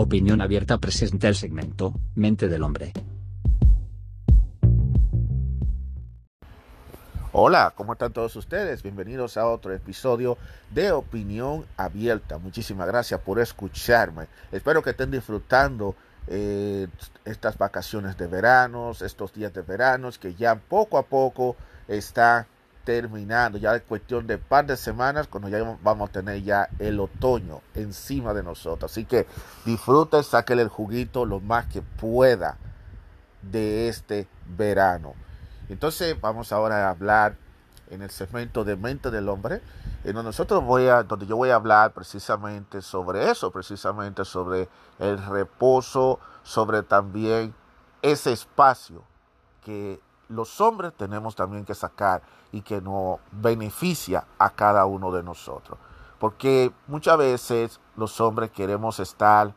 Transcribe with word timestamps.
Opinión 0.00 0.40
Abierta 0.40 0.78
presenta 0.78 1.26
el 1.26 1.34
segmento 1.34 1.92
Mente 2.14 2.46
del 2.46 2.62
Hombre. 2.62 2.92
Hola, 7.32 7.72
¿cómo 7.74 7.94
están 7.94 8.12
todos 8.12 8.36
ustedes? 8.36 8.84
Bienvenidos 8.84 9.36
a 9.36 9.48
otro 9.48 9.74
episodio 9.74 10.38
de 10.70 10.92
Opinión 10.92 11.66
Abierta. 11.76 12.38
Muchísimas 12.38 12.86
gracias 12.86 13.20
por 13.22 13.40
escucharme. 13.40 14.28
Espero 14.52 14.84
que 14.84 14.90
estén 14.90 15.10
disfrutando 15.10 15.96
eh, 16.28 16.86
estas 17.24 17.58
vacaciones 17.58 18.16
de 18.16 18.28
verano, 18.28 18.92
estos 18.92 19.32
días 19.32 19.52
de 19.52 19.62
verano, 19.62 20.10
que 20.20 20.32
ya 20.32 20.54
poco 20.54 20.96
a 20.98 21.02
poco 21.02 21.56
está 21.88 22.46
terminando. 22.88 23.58
Ya 23.58 23.76
es 23.76 23.82
cuestión 23.82 24.26
de 24.26 24.38
par 24.38 24.64
de 24.64 24.74
semanas 24.74 25.28
cuando 25.28 25.50
ya 25.50 25.76
vamos 25.82 26.08
a 26.08 26.12
tener 26.12 26.42
ya 26.42 26.70
el 26.78 26.98
otoño 27.00 27.60
encima 27.74 28.32
de 28.32 28.42
nosotros. 28.42 28.90
Así 28.90 29.04
que 29.04 29.26
disfrute, 29.66 30.22
sáquele 30.22 30.62
el 30.62 30.68
juguito 30.68 31.26
lo 31.26 31.38
más 31.38 31.66
que 31.66 31.82
pueda 31.82 32.56
de 33.42 33.88
este 33.88 34.26
verano. 34.56 35.12
Entonces 35.68 36.18
vamos 36.18 36.50
ahora 36.50 36.86
a 36.86 36.88
hablar 36.88 37.36
en 37.90 38.00
el 38.00 38.08
segmento 38.08 38.64
de 38.64 38.76
mente 38.76 39.10
del 39.10 39.28
hombre, 39.28 39.60
en 40.04 40.14
donde 40.14 40.28
nosotros 40.30 40.64
voy 40.64 40.86
a, 40.86 41.02
donde 41.02 41.26
yo 41.26 41.36
voy 41.36 41.50
a 41.50 41.56
hablar 41.56 41.92
precisamente 41.92 42.80
sobre 42.80 43.30
eso, 43.30 43.50
precisamente 43.50 44.24
sobre 44.24 44.66
el 44.98 45.22
reposo, 45.26 46.20
sobre 46.42 46.82
también 46.82 47.52
ese 48.00 48.32
espacio 48.32 49.04
que 49.62 50.00
los 50.28 50.60
hombres 50.60 50.92
tenemos 50.96 51.34
también 51.34 51.64
que 51.64 51.74
sacar 51.74 52.22
y 52.52 52.62
que 52.62 52.80
nos 52.80 53.18
beneficia 53.32 54.24
a 54.38 54.50
cada 54.50 54.84
uno 54.86 55.10
de 55.10 55.22
nosotros. 55.22 55.78
Porque 56.18 56.72
muchas 56.86 57.16
veces 57.18 57.80
los 57.96 58.20
hombres 58.20 58.50
queremos 58.50 58.98
estar 59.00 59.54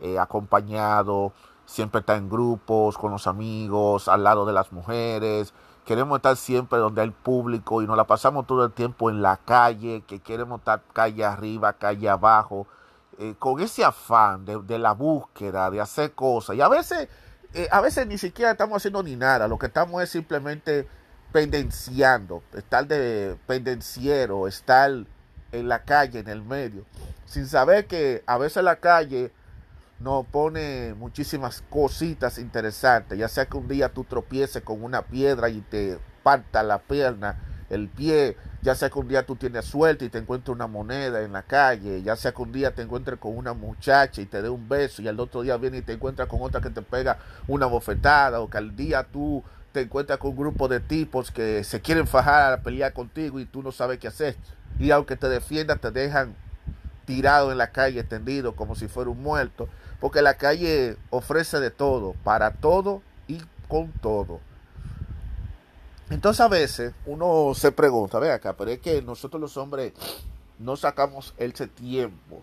eh, 0.00 0.18
acompañados, 0.18 1.32
siempre 1.64 2.00
estar 2.00 2.16
en 2.16 2.28
grupos, 2.28 2.98
con 2.98 3.12
los 3.12 3.26
amigos, 3.26 4.08
al 4.08 4.24
lado 4.24 4.44
de 4.44 4.52
las 4.52 4.72
mujeres. 4.72 5.54
Queremos 5.84 6.16
estar 6.16 6.36
siempre 6.36 6.78
donde 6.78 7.02
hay 7.02 7.10
público 7.10 7.82
y 7.82 7.86
nos 7.86 7.96
la 7.96 8.04
pasamos 8.04 8.46
todo 8.46 8.64
el 8.64 8.72
tiempo 8.72 9.10
en 9.10 9.22
la 9.22 9.38
calle, 9.38 10.02
que 10.06 10.20
queremos 10.20 10.60
estar 10.60 10.82
calle 10.92 11.24
arriba, 11.24 11.72
calle 11.72 12.08
abajo, 12.08 12.66
eh, 13.18 13.34
con 13.38 13.60
ese 13.60 13.84
afán 13.84 14.44
de, 14.44 14.60
de 14.60 14.78
la 14.78 14.92
búsqueda, 14.92 15.70
de 15.70 15.80
hacer 15.80 16.12
cosas. 16.12 16.56
Y 16.56 16.60
a 16.60 16.68
veces 16.68 17.08
eh, 17.54 17.68
a 17.70 17.80
veces 17.80 18.06
ni 18.06 18.18
siquiera 18.18 18.52
estamos 18.52 18.76
haciendo 18.76 19.02
ni 19.02 19.16
nada, 19.16 19.48
lo 19.48 19.58
que 19.58 19.66
estamos 19.66 20.02
es 20.02 20.10
simplemente 20.10 20.86
pendenciando, 21.32 22.42
estar 22.54 22.86
de 22.86 23.36
pendenciero, 23.46 24.46
estar 24.46 24.90
en 25.52 25.68
la 25.68 25.82
calle, 25.82 26.20
en 26.20 26.28
el 26.28 26.42
medio, 26.42 26.84
sin 27.26 27.46
saber 27.46 27.86
que 27.86 28.22
a 28.26 28.38
veces 28.38 28.62
la 28.62 28.76
calle 28.76 29.30
nos 30.00 30.26
pone 30.26 30.94
muchísimas 30.94 31.62
cositas 31.70 32.38
interesantes, 32.38 33.18
ya 33.18 33.28
sea 33.28 33.46
que 33.46 33.56
un 33.56 33.68
día 33.68 33.88
tú 33.88 34.04
tropieces 34.04 34.62
con 34.62 34.82
una 34.82 35.02
piedra 35.02 35.48
y 35.48 35.60
te 35.60 35.98
parta 36.22 36.62
la 36.62 36.78
pierna, 36.78 37.36
el 37.70 37.88
pie, 37.88 38.36
ya 38.62 38.76
sea 38.76 38.88
que 38.88 38.98
un 38.98 39.08
día 39.08 39.26
tú 39.26 39.34
tienes 39.34 39.64
suerte 39.64 40.04
y 40.04 40.08
te 40.08 40.18
encuentres 40.18 40.54
una 40.54 40.68
moneda 40.68 41.22
en 41.22 41.32
la 41.32 41.42
calle, 41.42 42.02
ya 42.02 42.14
sea 42.14 42.32
que 42.32 42.42
un 42.42 42.52
día 42.52 42.72
te 42.72 42.82
encuentres 42.82 43.18
con 43.18 43.36
una 43.36 43.52
muchacha 43.54 44.22
y 44.22 44.26
te 44.26 44.40
dé 44.40 44.48
un 44.48 44.68
beso 44.68 45.02
y 45.02 45.08
al 45.08 45.18
otro 45.18 45.42
día 45.42 45.56
viene 45.56 45.78
y 45.78 45.82
te 45.82 45.92
encuentras 45.92 46.28
con 46.28 46.40
otra 46.40 46.60
que 46.60 46.70
te 46.70 46.80
pega 46.80 47.18
una 47.48 47.66
bofetada 47.66 48.40
o 48.40 48.48
que 48.48 48.58
al 48.58 48.76
día 48.76 49.02
tú 49.02 49.42
te 49.72 49.80
encuentras 49.80 50.18
con 50.18 50.30
un 50.30 50.36
grupo 50.36 50.68
de 50.68 50.78
tipos 50.78 51.32
que 51.32 51.64
se 51.64 51.80
quieren 51.80 52.06
fajar 52.06 52.52
a 52.52 52.62
pelear 52.62 52.92
contigo 52.92 53.40
y 53.40 53.46
tú 53.46 53.62
no 53.62 53.72
sabes 53.72 53.98
qué 53.98 54.06
hacer. 54.06 54.36
Y 54.78 54.90
aunque 54.90 55.16
te 55.16 55.28
defiendan, 55.28 55.78
te 55.78 55.90
dejan 55.90 56.34
tirado 57.04 57.50
en 57.50 57.58
la 57.58 57.72
calle, 57.72 58.04
tendido 58.04 58.54
como 58.54 58.76
si 58.76 58.86
fuera 58.86 59.10
un 59.10 59.22
muerto. 59.22 59.68
Porque 59.98 60.22
la 60.22 60.34
calle 60.34 60.96
ofrece 61.10 61.58
de 61.58 61.70
todo, 61.70 62.14
para 62.22 62.52
todo 62.52 63.02
y 63.26 63.40
con 63.66 63.90
todo. 63.92 64.40
Entonces 66.12 66.42
a 66.42 66.48
veces 66.48 66.94
uno 67.06 67.54
se 67.54 67.72
pregunta, 67.72 68.18
ve 68.18 68.30
acá, 68.30 68.54
pero 68.54 68.70
es 68.70 68.80
que 68.80 69.00
nosotros 69.00 69.40
los 69.40 69.56
hombres 69.56 69.94
no 70.58 70.76
sacamos 70.76 71.32
ese 71.38 71.68
tiempo 71.68 72.42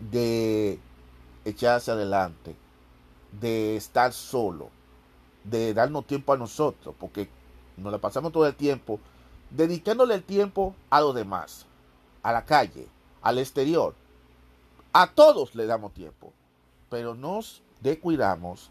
de 0.00 0.80
echarse 1.44 1.92
adelante, 1.92 2.56
de 3.40 3.76
estar 3.76 4.12
solo, 4.12 4.70
de 5.44 5.72
darnos 5.72 6.04
tiempo 6.04 6.32
a 6.32 6.36
nosotros, 6.36 6.96
porque 6.98 7.28
nos 7.76 7.92
la 7.92 7.98
pasamos 7.98 8.32
todo 8.32 8.44
el 8.44 8.56
tiempo 8.56 8.98
dedicándole 9.50 10.14
el 10.14 10.24
tiempo 10.24 10.74
a 10.90 11.00
los 11.00 11.14
demás, 11.14 11.64
a 12.24 12.32
la 12.32 12.44
calle, 12.44 12.88
al 13.22 13.38
exterior. 13.38 13.94
A 14.92 15.12
todos 15.12 15.54
le 15.54 15.64
damos 15.64 15.94
tiempo, 15.94 16.32
pero 16.88 17.14
nos 17.14 17.62
descuidamos 17.80 18.68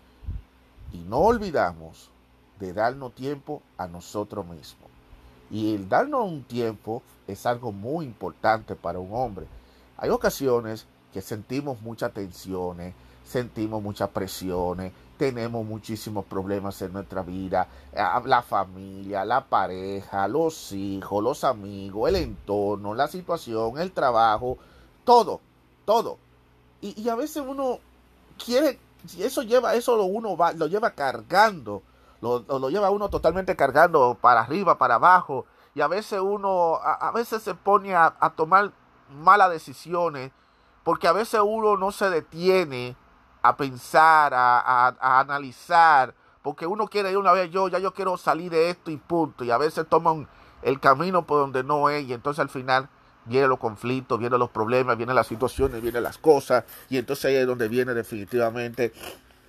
y 0.92 0.98
no 0.98 1.20
olvidamos 1.20 2.12
de 2.60 2.74
darnos 2.74 3.14
tiempo 3.16 3.62
a 3.78 3.88
nosotros 3.88 4.46
mismos. 4.46 4.90
Y 5.50 5.74
el 5.74 5.90
darnos 5.90 6.26
un 6.26 6.44
tiempo 6.44 7.02
es 7.28 7.46
algo 7.46 7.72
muy 7.72 8.06
importante 8.06 8.76
para 8.76 9.00
un 9.00 9.10
hombre. 9.14 9.48
Hay 9.98 10.10
ocasiones 10.10 10.86
que 11.12 11.22
sentimos 11.22 11.82
muchas 11.82 12.14
tensiones, 12.14 12.94
sentimos 13.26 13.82
muchas 13.82 14.10
presiones, 14.10 14.92
tenemos 15.18 15.66
muchísimos 15.66 16.26
problemas 16.26 16.82
en 16.82 16.94
nuestra 16.94 17.24
vida, 17.24 17.68
eh, 17.92 18.02
la 18.26 18.42
familia, 18.42 19.26
la 19.26 19.44
pareja, 19.44 20.28
los 20.28 20.72
hijos, 20.72 21.24
los 21.24 21.44
amigos, 21.44 22.10
el 22.10 22.16
entorno, 22.16 22.94
la 22.96 23.08
situación, 23.08 23.78
el 23.78 23.92
trabajo, 23.92 24.58
todo, 25.04 25.42
todo. 25.86 26.18
Y, 26.82 27.10
a 27.10 27.16
veces 27.16 27.44
uno 27.46 27.80
quiere, 28.44 28.80
eso 29.18 29.42
lleva, 29.42 29.76
eso 29.76 30.02
uno 30.06 30.38
va, 30.38 30.54
lo 30.54 30.68
lleva 30.68 30.92
cargando 30.92 31.84
lo, 32.22 32.40
lo, 32.48 32.70
lleva 32.70 32.90
uno 32.90 33.10
totalmente 33.10 33.56
cargando 33.56 34.18
para 34.20 34.42
arriba, 34.42 34.78
para 34.78 34.96
abajo, 34.96 35.46
y 35.74 35.82
a 35.82 35.88
veces 35.88 36.20
uno, 36.20 36.80
a, 36.84 37.12
veces 37.12 37.44
se 37.44 37.56
pone 37.56 37.96
a, 37.96 38.12
tomar 38.36 38.72
malas 39.10 39.52
decisiones, 39.52 40.32
porque 40.84 41.08
a 41.08 41.14
veces 41.14 41.40
uno 41.44 41.78
no 41.78 41.92
se 41.92 42.10
detiene 42.10 42.96
a 43.42 43.56
pensar, 43.56 44.34
a, 44.34 44.60
a, 45.00 45.20
analizar, 45.20 46.14
porque 46.42 46.68
uno 46.68 46.88
quiere 46.88 47.12
ir 47.12 47.18
una 47.18 47.32
vez, 47.32 47.52
yo 47.52 47.68
ya 47.68 47.80
yo 47.80 47.94
quiero 47.94 48.18
salir 48.18 48.52
de 48.52 48.70
esto 48.70 48.92
y 48.92 48.98
punto, 48.98 49.44
y 49.44 49.52
a 49.52 49.58
veces 49.58 49.88
toman 49.88 50.28
el 50.62 50.80
camino 50.80 51.26
por 51.26 51.40
donde 51.40 51.64
no 51.64 51.90
es, 51.90 52.04
y 52.06 52.14
entonces 52.14 52.42
al 52.42 52.50
final 52.50 52.90
vienen 53.26 53.50
los 53.50 53.60
conflictos, 53.60 54.20
vienen 54.20 54.40
los 54.40 54.50
problemas, 54.50 54.98
vienen 54.98 55.16
las 55.16 55.28
situaciones, 55.28 55.82
vienen 55.82 56.04
las 56.04 56.18
cosas, 56.18 56.66
y 56.90 56.98
entonces 56.98 57.26
ahí 57.26 57.36
es 57.36 57.48
donde 57.48 57.68
viene 57.68 57.94
definitivamente 57.94 58.92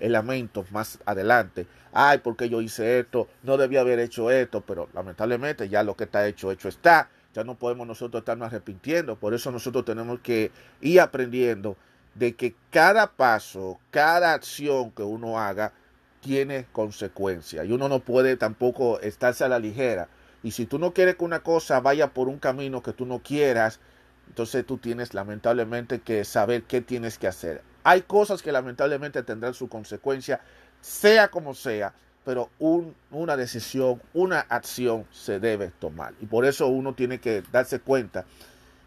el 0.00 0.12
lamento 0.12 0.64
más 0.70 0.98
adelante. 1.06 1.66
Ay, 1.92 2.18
porque 2.18 2.48
yo 2.48 2.60
hice 2.60 2.98
esto? 2.98 3.28
No 3.42 3.56
debía 3.56 3.80
haber 3.80 4.00
hecho 4.00 4.30
esto, 4.30 4.62
pero 4.62 4.88
lamentablemente 4.92 5.68
ya 5.68 5.82
lo 5.82 5.96
que 5.96 6.04
está 6.04 6.26
hecho, 6.26 6.50
hecho 6.50 6.68
está. 6.68 7.08
Ya 7.32 7.44
no 7.44 7.54
podemos 7.54 7.86
nosotros 7.86 8.22
estarnos 8.22 8.48
arrepintiendo. 8.48 9.16
Por 9.16 9.34
eso 9.34 9.52
nosotros 9.52 9.84
tenemos 9.84 10.20
que 10.20 10.50
ir 10.80 11.00
aprendiendo 11.00 11.76
de 12.14 12.34
que 12.34 12.54
cada 12.70 13.12
paso, 13.12 13.78
cada 13.90 14.34
acción 14.34 14.90
que 14.90 15.02
uno 15.02 15.38
haga 15.38 15.72
tiene 16.20 16.66
consecuencias. 16.72 17.66
Y 17.66 17.72
uno 17.72 17.88
no 17.88 18.00
puede 18.00 18.36
tampoco 18.36 19.00
estarse 19.00 19.44
a 19.44 19.48
la 19.48 19.58
ligera. 19.58 20.08
Y 20.42 20.52
si 20.52 20.66
tú 20.66 20.78
no 20.78 20.92
quieres 20.92 21.16
que 21.16 21.24
una 21.24 21.40
cosa 21.40 21.80
vaya 21.80 22.12
por 22.12 22.28
un 22.28 22.38
camino 22.38 22.82
que 22.82 22.92
tú 22.92 23.06
no 23.06 23.20
quieras, 23.20 23.80
entonces 24.28 24.64
tú 24.64 24.78
tienes 24.78 25.14
lamentablemente 25.14 26.00
que 26.00 26.24
saber 26.24 26.62
qué 26.64 26.80
tienes 26.80 27.18
que 27.18 27.26
hacer. 27.26 27.62
Hay 27.82 28.02
cosas 28.02 28.42
que 28.42 28.52
lamentablemente 28.52 29.22
tendrán 29.22 29.54
su 29.54 29.68
consecuencia, 29.68 30.40
sea 30.80 31.28
como 31.28 31.54
sea, 31.54 31.94
pero 32.24 32.50
una 32.58 33.36
decisión, 33.36 34.02
una 34.12 34.40
acción 34.40 35.06
se 35.10 35.40
debe 35.40 35.68
tomar. 35.78 36.14
Y 36.20 36.26
por 36.26 36.44
eso 36.44 36.66
uno 36.66 36.94
tiene 36.94 37.20
que 37.20 37.42
darse 37.50 37.80
cuenta 37.80 38.26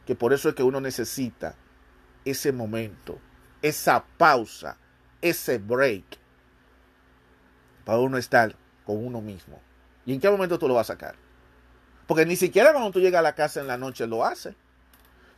que 0.06 0.16
por 0.16 0.34
eso 0.34 0.50
es 0.50 0.56
que 0.56 0.64
uno 0.64 0.80
necesita 0.80 1.56
ese 2.26 2.52
momento, 2.52 3.18
esa 3.62 4.04
pausa, 4.18 4.78
ese 5.22 5.58
break, 5.58 6.06
para 7.86 8.00
uno 8.00 8.18
estar 8.18 8.56
con 8.86 9.04
uno 9.04 9.22
mismo. 9.22 9.60
¿Y 10.06 10.14
en 10.14 10.20
qué 10.20 10.30
momento 10.30 10.60
tú 10.60 10.68
lo 10.68 10.76
vas 10.76 10.90
a 10.90 10.94
sacar? 10.94 11.16
Porque 12.08 12.26
ni 12.26 12.36
siquiera 12.36 12.72
cuando 12.72 12.92
tú 12.92 13.00
llegas 13.00 13.20
a 13.20 13.24
la 13.24 13.36
casa 13.36 13.62
en 13.62 13.68
la 13.68 13.78
noche 13.78 14.06
lo 14.08 14.26
haces. 14.26 14.56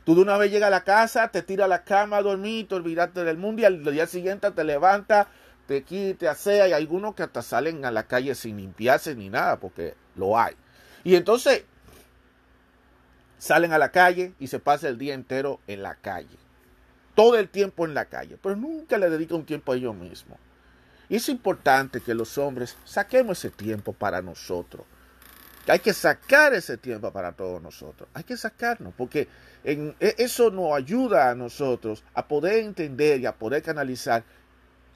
Tú 0.06 0.14
de 0.14 0.20
una 0.20 0.38
vez 0.38 0.52
llegas 0.52 0.68
a 0.68 0.70
la 0.70 0.84
casa, 0.84 1.32
te 1.32 1.42
tiras 1.42 1.64
a 1.64 1.68
la 1.68 1.82
cama 1.82 2.18
a 2.18 2.22
dormir, 2.22 2.68
te 2.68 2.76
olvidaste 2.76 3.24
del 3.24 3.38
mundo 3.38 3.62
y 3.62 3.64
al 3.64 3.82
día 3.82 4.06
siguiente 4.06 4.48
te 4.52 4.62
levantas, 4.62 5.26
te 5.66 5.82
quita, 5.82 6.30
asea 6.30 6.68
y 6.68 6.72
hay 6.72 6.80
algunos 6.80 7.16
que 7.16 7.24
hasta 7.24 7.42
salen 7.42 7.84
a 7.84 7.90
la 7.90 8.04
calle 8.04 8.36
sin 8.36 8.56
limpiarse 8.56 9.16
ni 9.16 9.28
nada 9.28 9.58
porque 9.58 9.94
lo 10.14 10.38
hay. 10.38 10.54
Y 11.02 11.16
entonces 11.16 11.64
salen 13.36 13.72
a 13.72 13.78
la 13.78 13.90
calle 13.90 14.32
y 14.38 14.46
se 14.46 14.60
pasa 14.60 14.88
el 14.88 14.96
día 14.96 15.12
entero 15.12 15.58
en 15.66 15.82
la 15.82 15.96
calle. 15.96 16.38
Todo 17.16 17.36
el 17.36 17.48
tiempo 17.48 17.84
en 17.84 17.94
la 17.94 18.04
calle, 18.04 18.38
pero 18.40 18.54
nunca 18.54 18.98
le 18.98 19.10
dedica 19.10 19.34
un 19.34 19.44
tiempo 19.44 19.72
a 19.72 19.74
ellos 19.74 19.96
mismos. 19.96 20.38
Y 21.08 21.16
es 21.16 21.28
importante 21.28 22.00
que 22.00 22.14
los 22.14 22.38
hombres 22.38 22.76
saquemos 22.84 23.38
ese 23.38 23.50
tiempo 23.50 23.92
para 23.92 24.22
nosotros. 24.22 24.86
hay 25.66 25.80
que 25.80 25.92
sacar 25.92 26.54
ese 26.54 26.76
tiempo 26.76 27.12
para 27.12 27.32
todos 27.32 27.60
nosotros. 27.60 28.08
Hay 28.14 28.22
que 28.22 28.36
sacarnos, 28.36 28.94
porque 28.96 29.26
en, 29.64 29.94
e, 30.00 30.14
eso 30.18 30.50
nos 30.50 30.72
ayuda 30.72 31.30
a 31.30 31.34
nosotros 31.34 32.04
a 32.14 32.28
poder 32.28 32.64
entender 32.64 33.20
y 33.20 33.26
a 33.26 33.34
poder 33.34 33.62
canalizar 33.62 34.24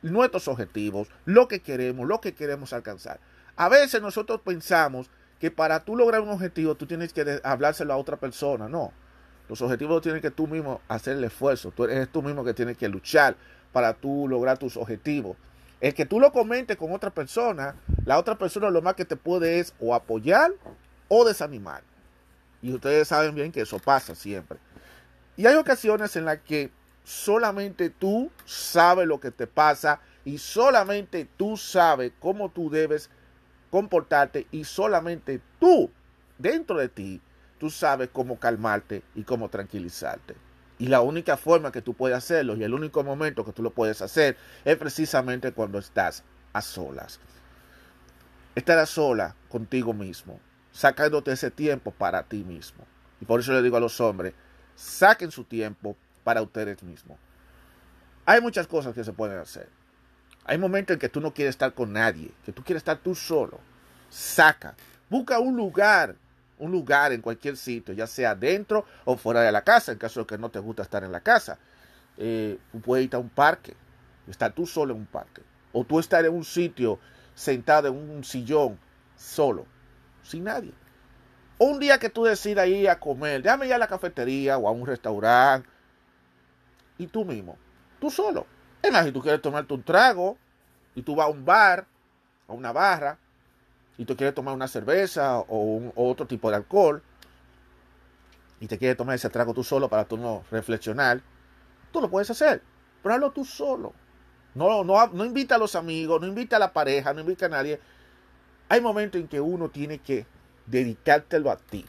nuestros 0.03 0.49
objetivos, 0.49 1.09
lo 1.25 1.49
que 1.49 1.61
queremos, 1.61 2.07
lo 2.07 2.21
que 2.21 2.35
queremos 2.35 2.73
alcanzar. 2.73 3.21
A 3.57 3.69
veces 3.69 4.01
nosotros 4.01 4.41
pensamos 4.45 5.11
que 5.39 5.51
para 5.51 5.85
tú 5.85 5.97
lograr 5.97 6.21
un 6.21 6.31
objetivo 6.31 6.75
tú 6.75 6.87
tienes 6.87 7.13
que 7.13 7.41
hablárselo 7.43 7.93
a 7.93 7.97
otra 7.97 8.17
persona. 8.17 8.69
No, 8.69 8.93
los 9.49 9.61
objetivos 9.63 10.03
tienes 10.03 10.23
que 10.23 10.31
tú 10.31 10.47
mismo 10.47 10.81
hacer 10.89 11.17
el 11.17 11.25
esfuerzo. 11.25 11.73
Tú 11.73 11.85
eres 11.85 12.09
tú 12.11 12.23
mismo 12.23 12.45
que 12.45 12.55
tienes 12.55 12.77
que 12.77 12.89
luchar 12.89 13.37
para 13.73 13.95
tú 13.95 14.29
lograr 14.29 14.59
tus 14.59 14.77
objetivos. 14.77 15.37
El 15.81 15.95
que 15.95 16.05
tú 16.05 16.21
lo 16.21 16.31
comentes 16.31 16.77
con 16.77 16.93
otra 16.93 17.11
persona, 17.11 17.75
la 18.05 18.19
otra 18.19 18.37
persona 18.37 18.69
lo 18.71 18.83
más 18.83 18.95
que 18.95 19.07
te 19.07 19.17
puede 19.17 19.61
es 19.61 19.75
o 19.81 19.95
apoyar 19.95 20.53
o 21.09 21.25
desanimar. 21.25 21.83
Y 22.63 22.73
ustedes 22.73 23.09
saben 23.09 23.35
bien 23.35 23.53
que 23.53 23.63
eso 23.63 23.79
pasa 23.79 24.15
siempre. 24.15 24.59
Y 25.37 25.47
hay 25.47 25.57
ocasiones 25.57 26.15
en 26.17 26.27
las 26.27 26.39
que 26.39 26.71
solamente 27.05 27.91
tú 27.91 28.31
sabes 28.45 29.07
lo 29.07 29.21
que 29.21 29.31
te 29.31 29.47
pasa 29.47 30.01
y 30.25 30.39
solamente 30.39 31.27
tú 31.37 31.57
sabes 31.57 32.13
cómo 32.21 32.51
tú 32.51 32.71
debes 32.71 33.11
comportarte 33.71 34.47
y 34.51 34.65
solamente 34.65 35.41
tú, 35.59 35.91
dentro 36.39 36.77
de 36.77 36.89
ti, 36.89 37.21
tú 37.59 37.71
sabes 37.71 38.11
cómo 38.13 38.39
calmarte 38.39 39.03
y 39.15 39.23
cómo 39.23 39.49
tranquilizarte. 39.49 40.35
Y 40.79 40.87
la 40.89 41.03
única 41.03 41.37
forma 41.37 41.73
que 41.73 41.83
tú 41.83 41.95
puedes 41.95 42.17
hacerlo 42.17 42.57
y 42.57 42.65
el 42.65 42.75
único 42.75 43.05
momento 43.05 43.45
que 43.45 43.53
tú 43.53 43.63
lo 43.63 43.71
puedes 43.71 44.01
hacer 44.03 44.37
es 44.65 44.77
precisamente 44.77 45.53
cuando 45.53 45.79
estás 45.79 46.25
a 46.53 46.63
solas. 46.63 47.21
Estar 48.55 48.79
a 48.79 48.87
sola 48.87 49.37
contigo 49.49 49.93
mismo, 49.93 50.41
sacándote 50.73 51.33
ese 51.33 51.51
tiempo 51.51 51.91
para 51.91 52.23
ti 52.23 52.45
mismo. 52.45 52.85
Y 53.21 53.25
por 53.25 53.41
eso 53.41 53.53
le 53.53 53.63
digo 53.63 53.77
a 53.77 53.81
los 53.81 54.01
hombres, 54.01 54.35
saquen 54.75 55.31
su 55.31 55.45
tiempo 55.45 55.97
para 56.25 56.43
ustedes 56.43 56.83
mismos. 56.83 57.19
Hay 58.27 58.41
muchas 58.41 58.67
cosas 58.67 58.95
que 58.95 59.05
se 59.05 59.13
pueden 59.13 59.39
hacer. 59.39 59.69
Hay 60.45 60.59
momentos 60.59 60.95
en 60.95 61.01
que 61.01 61.09
tú 61.09 61.21
no 61.21 61.35
quieres 61.35 61.53
estar 61.53 61.75
con 61.75 61.93
nadie, 61.93 62.31
que 62.45 62.53
tú 62.53 62.63
quieres 62.63 62.81
estar 62.81 62.99
tú 62.99 63.15
solo. 63.15 63.61
Saca, 64.09 64.75
busca 65.09 65.39
un 65.39 65.57
lugar 65.57 66.17
un 66.61 66.71
lugar 66.71 67.13
en 67.13 67.23
cualquier 67.23 67.57
sitio, 67.57 67.95
ya 67.95 68.07
sea 68.07 68.35
dentro 68.35 68.85
o 69.05 69.17
fuera 69.17 69.43
de 69.43 69.51
la 69.51 69.63
casa, 69.63 69.93
en 69.93 69.99
caso 69.99 70.21
de 70.21 70.27
que 70.27 70.39
no 70.39 70.51
te 70.51 70.59
gusta 70.59 70.83
estar 70.83 71.03
en 71.03 71.11
la 71.11 71.21
casa. 71.21 71.59
Eh, 72.17 72.59
tú 72.71 72.81
puedes 72.81 73.07
ir 73.07 73.15
a 73.15 73.19
un 73.19 73.31
parque, 73.31 73.75
estar 74.29 74.53
tú 74.53 74.67
solo 74.67 74.95
en 74.95 75.01
un 75.01 75.07
parque, 75.07 75.43
o 75.73 75.85
tú 75.85 75.99
estar 75.99 76.25
en 76.25 76.33
un 76.33 76.45
sitio 76.45 76.99
sentado 77.35 77.89
en 77.89 77.95
un 77.95 78.23
sillón 78.23 78.79
solo, 79.17 79.67
sin 80.23 80.45
nadie. 80.45 80.73
O 81.59 81.67
un 81.67 81.79
día 81.79 81.99
que 81.99 82.11
tú 82.11 82.25
decidas 82.25 82.69
ir 82.69 82.89
a 82.89 82.99
comer, 82.99 83.43
déjame 83.43 83.67
ir 83.67 83.75
a 83.75 83.79
la 83.79 83.89
cafetería 83.89 84.57
o 84.59 84.69
a 84.69 84.71
un 84.71 84.87
restaurante, 84.87 85.69
y 86.99 87.07
tú 87.07 87.25
mismo, 87.25 87.57
tú 87.99 88.11
solo. 88.11 88.47
Es 88.83 88.93
más, 88.93 89.05
si 89.05 89.13
tú 89.13 89.21
quieres 89.21 89.41
tomarte 89.41 89.73
un 89.75 89.83
trago 89.83 90.39
y 90.95 91.03
tú 91.03 91.15
vas 91.15 91.27
a 91.27 91.31
un 91.31 91.45
bar, 91.45 91.87
a 92.49 92.53
una 92.53 92.73
barra, 92.73 93.19
y 94.01 94.05
tú 94.05 94.17
quieres 94.17 94.35
tomar 94.35 94.55
una 94.55 94.69
cerveza 94.69 95.41
o, 95.41 95.93
otro 95.95 96.27
tipo 96.27 96.49
de 96.49 96.57
alcohol 96.57 97.03
y 98.59 98.67
te 98.67 98.79
quieres 98.79 98.97
tomar 98.97 99.15
ese 99.15 99.29
trago 99.29 99.53
tú 99.53 99.63
solo 99.63 99.89
para 99.89 100.07
tú 100.07 100.17
no 100.17 100.43
reflexionar, 100.51 101.21
tú 101.93 102.01
lo 102.01 102.11
puedes 102.11 102.31
hacer, 102.31 102.63
pero 103.03 103.15
hazlo 103.15 103.31
tú 103.31 103.45
solo. 103.45 103.93
No, 104.55 104.85
no, 104.85 105.07
no 105.09 105.25
invita 105.25 105.57
a 105.57 105.59
los 105.59 105.77
amigos, 105.77 106.21
no 106.21 106.27
invita 106.27 106.57
a 106.57 106.59
la 106.59 106.73
pareja, 106.73 107.13
no 107.13 107.21
invita 107.21 107.47
a 107.47 107.51
nadie. 107.51 107.79
Hay 108.71 108.81
momentos 108.81 109.21
en 109.21 109.27
que 109.27 109.41
uno 109.41 109.69
tiene 109.69 109.99
que 109.99 110.27
dedicártelo 110.67 111.51
a 111.51 111.57
ti. 111.57 111.85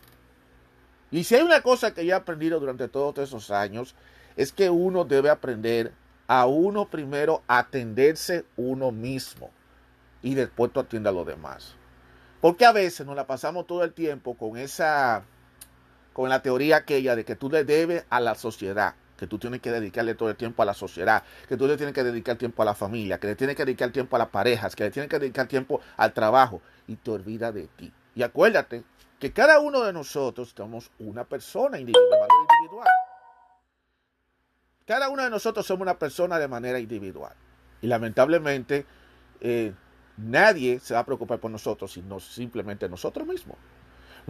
Y 1.11 1.23
si 1.23 1.35
hay 1.35 1.43
una 1.43 1.61
cosa 1.61 1.93
que 1.93 2.03
yo 2.03 2.13
he 2.13 2.17
aprendido 2.17 2.59
durante 2.59 2.87
todos 2.87 3.19
esos 3.19 3.51
años, 3.51 3.93
es 4.35 4.51
que 4.51 4.71
uno 4.71 5.05
debe 5.05 5.29
aprender 5.29 5.93
a 6.25 6.47
uno 6.47 6.89
primero 6.89 7.43
atenderse 7.47 8.45
uno 8.55 8.91
mismo 8.91 9.51
y 10.23 10.33
después 10.33 10.71
tú 10.73 10.79
a 10.79 11.11
los 11.11 11.27
demás. 11.27 11.75
Porque 12.41 12.65
a 12.65 12.71
veces 12.71 13.05
nos 13.05 13.15
la 13.15 13.27
pasamos 13.27 13.67
todo 13.67 13.83
el 13.83 13.93
tiempo 13.93 14.35
con 14.35 14.57
esa, 14.57 15.23
con 16.13 16.29
la 16.29 16.41
teoría 16.41 16.77
aquella 16.77 17.15
de 17.15 17.25
que 17.25 17.35
tú 17.35 17.51
le 17.51 17.63
debes 17.63 18.05
a 18.09 18.19
la 18.19 18.33
sociedad, 18.33 18.95
que 19.21 19.27
tú 19.27 19.37
tienes 19.37 19.61
que 19.61 19.69
dedicarle 19.69 20.15
todo 20.15 20.31
el 20.31 20.35
tiempo 20.35 20.63
a 20.63 20.65
la 20.65 20.73
sociedad, 20.73 21.21
que 21.47 21.55
tú 21.55 21.67
le 21.67 21.77
tienes 21.77 21.93
que 21.93 22.03
dedicar 22.03 22.37
tiempo 22.37 22.63
a 22.63 22.65
la 22.65 22.73
familia, 22.73 23.19
que 23.19 23.27
le 23.27 23.35
tienes 23.35 23.55
que 23.55 23.63
dedicar 23.63 23.91
tiempo 23.91 24.15
a 24.15 24.19
las 24.19 24.29
parejas, 24.29 24.75
que 24.75 24.85
le 24.85 24.89
tienes 24.89 25.11
que 25.11 25.19
dedicar 25.19 25.47
tiempo 25.47 25.79
al 25.95 26.11
trabajo 26.11 26.59
y 26.87 26.95
te 26.95 27.11
olvidas 27.11 27.53
de 27.53 27.67
ti. 27.67 27.93
Y 28.15 28.23
acuérdate 28.23 28.83
que 29.19 29.31
cada 29.31 29.59
uno 29.59 29.81
de 29.81 29.93
nosotros 29.93 30.55
somos 30.57 30.89
una 30.97 31.23
persona 31.23 31.79
individual. 31.79 32.27
Cada 34.87 35.09
uno 35.09 35.23
de 35.23 35.29
nosotros 35.29 35.63
somos 35.63 35.83
una 35.83 35.99
persona 35.99 36.39
de 36.39 36.47
manera 36.47 36.79
individual. 36.79 37.35
Y 37.79 37.85
lamentablemente, 37.85 38.87
eh, 39.39 39.71
Nadie 40.17 40.79
se 40.79 40.93
va 40.93 41.01
a 41.01 41.05
preocupar 41.05 41.39
por 41.39 41.49
nosotros, 41.49 41.93
sino 41.93 42.19
simplemente 42.19 42.87
nosotros 42.87 43.27
mismos. 43.27 43.57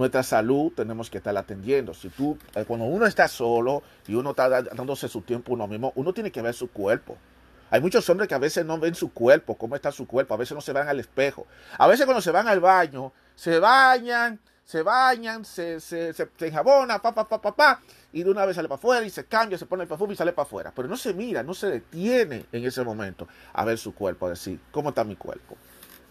Nuestra 0.01 0.24
salud 0.24 0.71
tenemos 0.75 1.12
que 1.12 1.19
estar 1.19 1.38
atendiendo. 1.38 1.94
Si 1.94 2.09
tú, 2.09 2.36
eh, 2.56 2.65
cuando 2.65 2.88
uno 2.88 3.06
está 3.06 3.27
solo 3.27 3.83
y 4.07 4.15
uno 4.15 4.31
está 4.31 4.50
dándose 4.50 5.07
su 5.07 5.21
tiempo 5.21 5.53
uno 5.53 5.68
mismo, 5.68 5.94
uno 5.94 6.12
tiene 6.12 6.31
que 6.31 6.42
ver 6.42 6.56
su 6.56 6.71
cuerpo. 6.71 7.19
Hay 7.69 7.81
muchos 7.81 8.09
hombres 8.09 8.27
que 8.27 8.33
a 8.33 8.39
veces 8.39 8.65
no 8.65 8.80
ven 8.80 8.95
su 8.95 9.13
cuerpo, 9.13 9.53
cómo 9.53 9.75
está 9.75 9.92
su 9.92 10.07
cuerpo, 10.07 10.33
a 10.33 10.38
veces 10.38 10.56
no 10.56 10.62
se 10.62 10.74
van 10.74 10.88
al 10.88 11.00
espejo. 11.00 11.45
A 11.77 11.86
veces 11.86 12.07
cuando 12.07 12.19
se 12.19 12.31
van 12.31 12.48
al 12.48 12.59
baño, 12.59 13.13
se 13.36 13.59
bañan, 13.59 14.39
se 14.65 14.81
bañan, 14.81 15.45
se, 15.45 15.80
se, 15.80 16.13
se, 16.13 16.27
enjabona, 16.39 17.00
pa, 17.00 17.13
pa, 17.13 17.27
pa, 17.27 17.39
pa, 17.39 17.56
pa, 17.56 17.80
y 18.12 18.24
de 18.24 18.31
una 18.31 18.48
vez 18.48 18.56
sale 18.56 18.68
para 18.68 18.80
afuera 18.80 19.06
y 19.06 19.12
se 19.12 19.25
cambia, 19.25 19.59
se 19.59 19.68
pone 19.68 19.83
el 19.83 19.88
perfume 19.88 20.15
y 20.15 20.18
sale 20.18 20.33
para 20.33 20.48
afuera. 20.48 20.74
Pero 20.75 20.88
no 20.88 20.98
se 20.98 21.13
mira, 21.13 21.44
no 21.44 21.53
se 21.53 21.68
detiene 21.68 22.48
en 22.51 22.65
ese 22.65 22.83
momento 22.83 23.27
a 23.53 23.63
ver 23.65 23.77
su 23.77 23.94
cuerpo, 23.94 24.25
a 24.25 24.30
decir, 24.31 24.59
¿cómo 24.71 24.89
está 24.89 25.03
mi 25.03 25.15
cuerpo? 25.15 25.57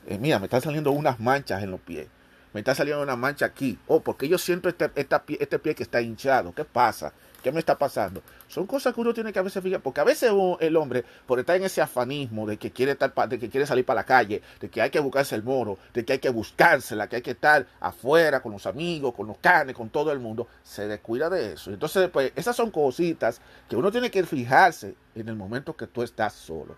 Eh, 0.07 0.17
mira, 0.17 0.39
me 0.39 0.45
están 0.45 0.61
saliendo 0.61 0.93
unas 0.93 1.19
manchas 1.19 1.61
en 1.65 1.73
los 1.73 1.81
pies. 1.81 2.07
Me 2.53 2.61
está 2.61 2.75
saliendo 2.75 3.03
una 3.03 3.17
mancha 3.17 3.47
aquí. 3.47 3.79
Oh, 3.87 4.01
porque 4.01 4.29
yo 4.29 4.39
siento 4.39 4.69
este, 4.69 4.91
este 4.95 5.59
pie 5.59 5.75
que 5.75 5.83
está 5.83 6.01
hinchado. 6.01 6.53
¿Qué 6.53 6.65
pasa? 6.65 7.13
¿Qué 7.43 7.53
me 7.53 7.59
está 7.59 7.79
pasando? 7.79 8.23
Son 8.49 8.67
cosas 8.67 8.93
que 8.95 9.01
uno 9.01 9.15
tiene 9.15 9.33
que 9.33 9.39
a 9.39 9.43
veces 9.43 9.63
fijar, 9.63 9.81
porque 9.81 10.01
a 10.01 10.05
veces 10.05 10.31
el 10.61 10.77
hombre, 10.77 11.05
por 11.27 11.39
estar 11.39 11.57
en 11.57 11.65
ese 11.65 11.81
afanismo 11.81 12.47
de 12.47 12.59
que 12.59 12.71
quiere 12.71 12.93
estar, 12.93 13.15
de 13.29 13.39
que 13.39 13.49
quiere 13.49 13.67
salir 13.67 13.87
para 13.87 14.01
la 14.01 14.05
calle, 14.05 14.43
de 14.61 14.69
que 14.69 14.83
hay 14.83 14.91
que 14.91 15.01
buscarse 15.01 15.35
el 15.37 15.43
moro, 15.43 15.79
de 15.95 16.05
que 16.05 16.15
hay 16.15 16.19
que 16.19 16.29
buscársela, 16.29 17.09
que 17.09 17.17
hay 17.17 17.23
que 17.23 17.31
estar 17.31 17.67
afuera 17.81 18.43
con 18.43 18.53
los 18.53 18.67
amigos, 18.67 19.15
con 19.15 19.27
los 19.27 19.39
canes, 19.39 19.75
con 19.75 19.89
todo 19.89 20.13
el 20.13 20.19
mundo, 20.19 20.49
se 20.63 20.87
descuida 20.87 21.31
de 21.31 21.55
eso. 21.55 21.71
Entonces, 21.71 22.11
pues, 22.11 22.33
esas 22.37 22.55
son 22.55 22.71
cositas 22.71 23.41
que 23.69 23.77
uno 23.77 23.91
tiene 23.91 24.11
que 24.11 24.23
fijarse 24.25 24.95
en 25.15 25.29
el 25.29 25.37
momento 25.37 25.75
que 25.75 25.87
tú 25.87 26.03
estás 26.03 26.35
solo. 26.35 26.77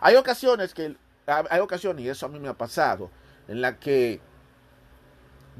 Hay 0.00 0.14
ocasiones 0.14 0.72
que 0.72 0.94
hay 1.26 1.58
ocasiones, 1.58 2.04
y 2.04 2.08
eso 2.08 2.26
a 2.26 2.28
mí 2.28 2.38
me 2.38 2.48
ha 2.48 2.54
pasado, 2.54 3.10
en 3.48 3.60
la 3.60 3.76
que 3.78 4.20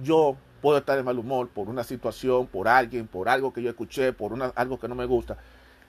yo 0.03 0.37
puedo 0.61 0.79
estar 0.79 0.97
de 0.97 1.03
mal 1.03 1.19
humor 1.19 1.49
por 1.49 1.69
una 1.69 1.85
situación, 1.85 2.47
por 2.47 2.69
alguien, 2.69 3.07
por 3.07 3.29
algo 3.29 3.53
que 3.53 3.63
yo 3.63 3.71
escuché, 3.71 4.13
por 4.13 4.33
una, 4.33 4.47
algo 4.55 4.79
que 4.79 4.89
no 4.89 4.95
me 4.95 5.07
gusta. 5.07 5.37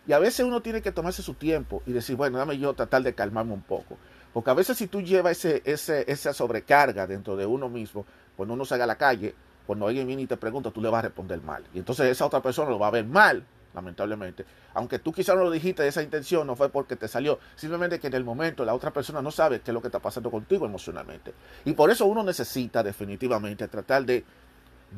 Y 0.07 0.13
a 0.13 0.19
veces 0.19 0.45
uno 0.45 0.61
tiene 0.61 0.81
que 0.81 0.91
tomarse 0.91 1.21
su 1.21 1.33
tiempo 1.33 1.81
y 1.85 1.91
decir, 1.91 2.15
bueno, 2.15 2.37
dame 2.37 2.57
yo 2.57 2.73
tratar 2.73 3.03
de 3.03 3.13
calmarme 3.13 3.53
un 3.53 3.61
poco. 3.61 3.97
Porque 4.33 4.49
a 4.49 4.53
veces 4.53 4.77
si 4.77 4.87
tú 4.87 5.01
llevas 5.01 5.43
ese, 5.43 5.61
ese, 5.65 6.09
esa 6.09 6.33
sobrecarga 6.33 7.07
dentro 7.07 7.35
de 7.35 7.45
uno 7.45 7.69
mismo, 7.69 8.05
cuando 8.35 8.53
uno 8.53 8.65
salga 8.65 8.85
a 8.85 8.87
la 8.87 8.97
calle, 8.97 9.35
cuando 9.65 9.87
alguien 9.87 10.07
viene 10.07 10.21
y 10.21 10.27
te 10.27 10.37
pregunta, 10.37 10.71
tú 10.71 10.81
le 10.81 10.89
vas 10.89 10.99
a 10.99 11.07
responder 11.07 11.41
mal. 11.41 11.63
Y 11.73 11.79
entonces 11.79 12.07
esa 12.07 12.25
otra 12.25 12.41
persona 12.41 12.69
lo 12.69 12.79
va 12.79 12.87
a 12.87 12.91
ver 12.91 13.05
mal 13.05 13.43
lamentablemente. 13.77 14.45
Aunque 14.73 14.99
tú 14.99 15.13
quizás 15.13 15.35
no 15.35 15.43
lo 15.43 15.51
dijiste, 15.51 15.87
esa 15.87 16.01
intención 16.01 16.45
no 16.45 16.55
fue 16.55 16.69
porque 16.69 16.95
te 16.95 17.07
salió, 17.07 17.39
simplemente 17.55 17.99
que 17.99 18.07
en 18.07 18.13
el 18.13 18.23
momento 18.23 18.65
la 18.65 18.73
otra 18.73 18.91
persona 18.91 19.21
no 19.21 19.31
sabe 19.31 19.61
qué 19.61 19.71
es 19.71 19.73
lo 19.73 19.81
que 19.81 19.87
está 19.87 19.99
pasando 19.99 20.31
contigo 20.31 20.65
emocionalmente. 20.65 21.33
Y 21.65 21.73
por 21.73 21.89
eso 21.89 22.05
uno 22.05 22.23
necesita 22.23 22.83
definitivamente 22.83 23.67
tratar 23.67 24.05
de 24.05 24.25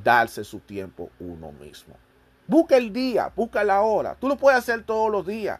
darse 0.03 0.43
su 0.43 0.59
tiempo 0.59 1.09
uno 1.19 1.51
mismo. 1.51 1.95
Busca 2.48 2.77
el 2.77 2.91
día, 2.91 3.31
busca 3.36 3.63
la 3.63 3.81
hora. 3.81 4.15
Tú 4.15 4.27
lo 4.27 4.38
puedes 4.38 4.57
hacer 4.57 4.83
todos 4.83 5.12
los 5.12 5.25
días. 5.25 5.59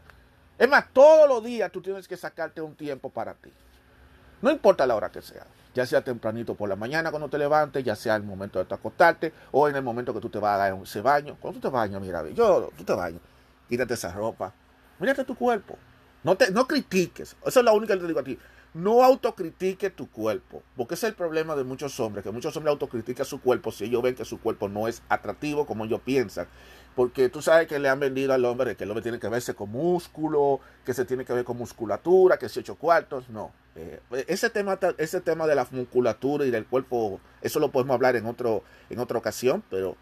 Es 0.58 0.68
más, 0.68 0.86
todos 0.92 1.28
los 1.30 1.44
días 1.44 1.72
tú 1.72 1.82
tienes 1.82 2.08
que 2.08 2.18
sacarte 2.18 2.62
un 2.62 2.76
tiempo 2.76 3.10
para 3.10 3.34
ti. 3.34 3.52
No 4.42 4.50
importa 4.50 4.88
la 4.88 4.96
hora 4.96 5.10
que 5.10 5.22
sea 5.22 5.46
ya 5.74 5.86
sea 5.86 6.02
tempranito 6.04 6.56
por 6.56 6.70
la 6.70 6.76
mañana 6.76 7.12
cuando 7.12 7.30
te 7.30 7.38
levantes, 7.38 7.84
ya 7.84 7.96
sea 7.96 8.16
el 8.16 8.24
momento 8.24 8.64
de 8.64 8.74
acostarte 8.74 9.34
o 9.52 9.68
en 9.70 9.76
el 9.76 9.84
momento 9.84 10.14
que 10.14 10.20
tú 10.20 10.30
te 10.30 10.40
vas 10.40 10.56
a 10.56 10.58
dar 10.58 10.78
ese 10.82 11.02
baño. 11.02 11.38
Cuando 11.40 11.60
tú 11.60 11.68
te 11.68 11.74
bañas, 11.74 12.02
mira, 12.02 12.28
yo, 12.30 12.70
tú 12.78 12.84
te 12.84 12.94
bañas, 12.94 13.22
quítate 13.68 13.94
esa 13.94 14.12
ropa, 14.12 14.54
mírate 15.00 15.24
tu 15.24 15.36
cuerpo. 15.36 15.78
No, 16.24 16.36
te, 16.36 16.52
no 16.52 16.68
critiques, 16.68 17.36
eso 17.46 17.60
es 17.60 17.66
la 17.66 17.72
única 17.72 17.94
que 17.94 18.02
te 18.02 18.08
digo 18.08 18.20
a 18.20 18.24
ti. 18.24 18.38
No 18.74 19.04
autocritique 19.04 19.90
tu 19.90 20.10
cuerpo, 20.10 20.62
porque 20.78 20.94
ese 20.94 21.08
es 21.08 21.12
el 21.12 21.16
problema 21.16 21.56
de 21.56 21.64
muchos 21.64 22.00
hombres, 22.00 22.24
que 22.24 22.32
muchos 22.32 22.56
hombres 22.56 22.72
autocritican 22.72 23.26
su 23.26 23.42
cuerpo 23.42 23.72
si 23.72 23.86
ellos 23.86 24.04
ven 24.04 24.14
que 24.16 24.26
su 24.26 24.40
cuerpo 24.40 24.70
no 24.70 24.88
es 24.88 25.02
atractivo 25.10 25.66
como 25.66 25.86
ellos 25.86 26.02
piensan. 26.06 26.48
Porque 26.96 27.30
tú 27.30 27.42
sabes 27.42 27.68
que 27.68 27.80
le 27.80 27.88
han 27.88 28.00
vendido 28.00 28.34
al 28.34 28.44
hombre 28.46 28.76
que 28.76 28.84
el 28.84 28.92
hombre 28.92 29.04
tiene 29.04 29.20
que 29.20 29.30
verse 29.30 29.54
con 29.54 29.72
músculo, 29.72 30.60
que 30.86 30.94
se 30.94 31.06
tiene 31.06 31.24
que 31.26 31.34
ver 31.34 31.46
con 31.46 31.58
musculatura, 31.58 32.38
que 32.38 32.50
se 32.50 32.60
ocho 32.60 32.76
cuartos. 32.76 33.30
No, 33.30 33.52
Eh, 33.76 34.02
ese, 34.28 34.50
tema, 34.50 34.78
ese 34.98 35.22
tema 35.22 35.48
de 35.48 35.56
la 35.56 35.66
musculatura 35.72 36.46
y 36.46 36.52
del 36.52 36.66
cuerpo, 36.66 37.22
eso 37.42 37.60
lo 37.60 37.72
podemos 37.72 37.94
hablar 37.94 38.16
en, 38.18 38.26
otro, 38.26 38.64
en 38.90 39.00
otra 39.00 39.18
ocasión, 39.18 39.64
pero 39.70 39.96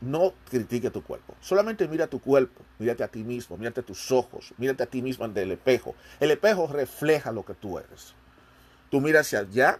no 0.00 0.32
critique 0.48 0.90
tu 0.90 1.02
cuerpo. 1.02 1.34
Solamente 1.40 1.86
mira 1.88 2.06
tu 2.06 2.20
cuerpo, 2.20 2.62
mírate 2.78 3.04
a 3.04 3.08
ti 3.08 3.22
mismo, 3.22 3.56
mírate 3.56 3.82
tus 3.82 4.10
ojos, 4.10 4.54
mírate 4.56 4.82
a 4.82 4.86
ti 4.86 5.02
mismo 5.02 5.24
en 5.24 5.36
el 5.36 5.52
espejo. 5.52 5.94
El 6.20 6.30
espejo 6.30 6.66
refleja 6.66 7.32
lo 7.32 7.44
que 7.44 7.54
tú 7.54 7.78
eres. 7.78 8.14
Tú 8.90 9.00
miras 9.00 9.26
hacia 9.26 9.40
allá, 9.40 9.78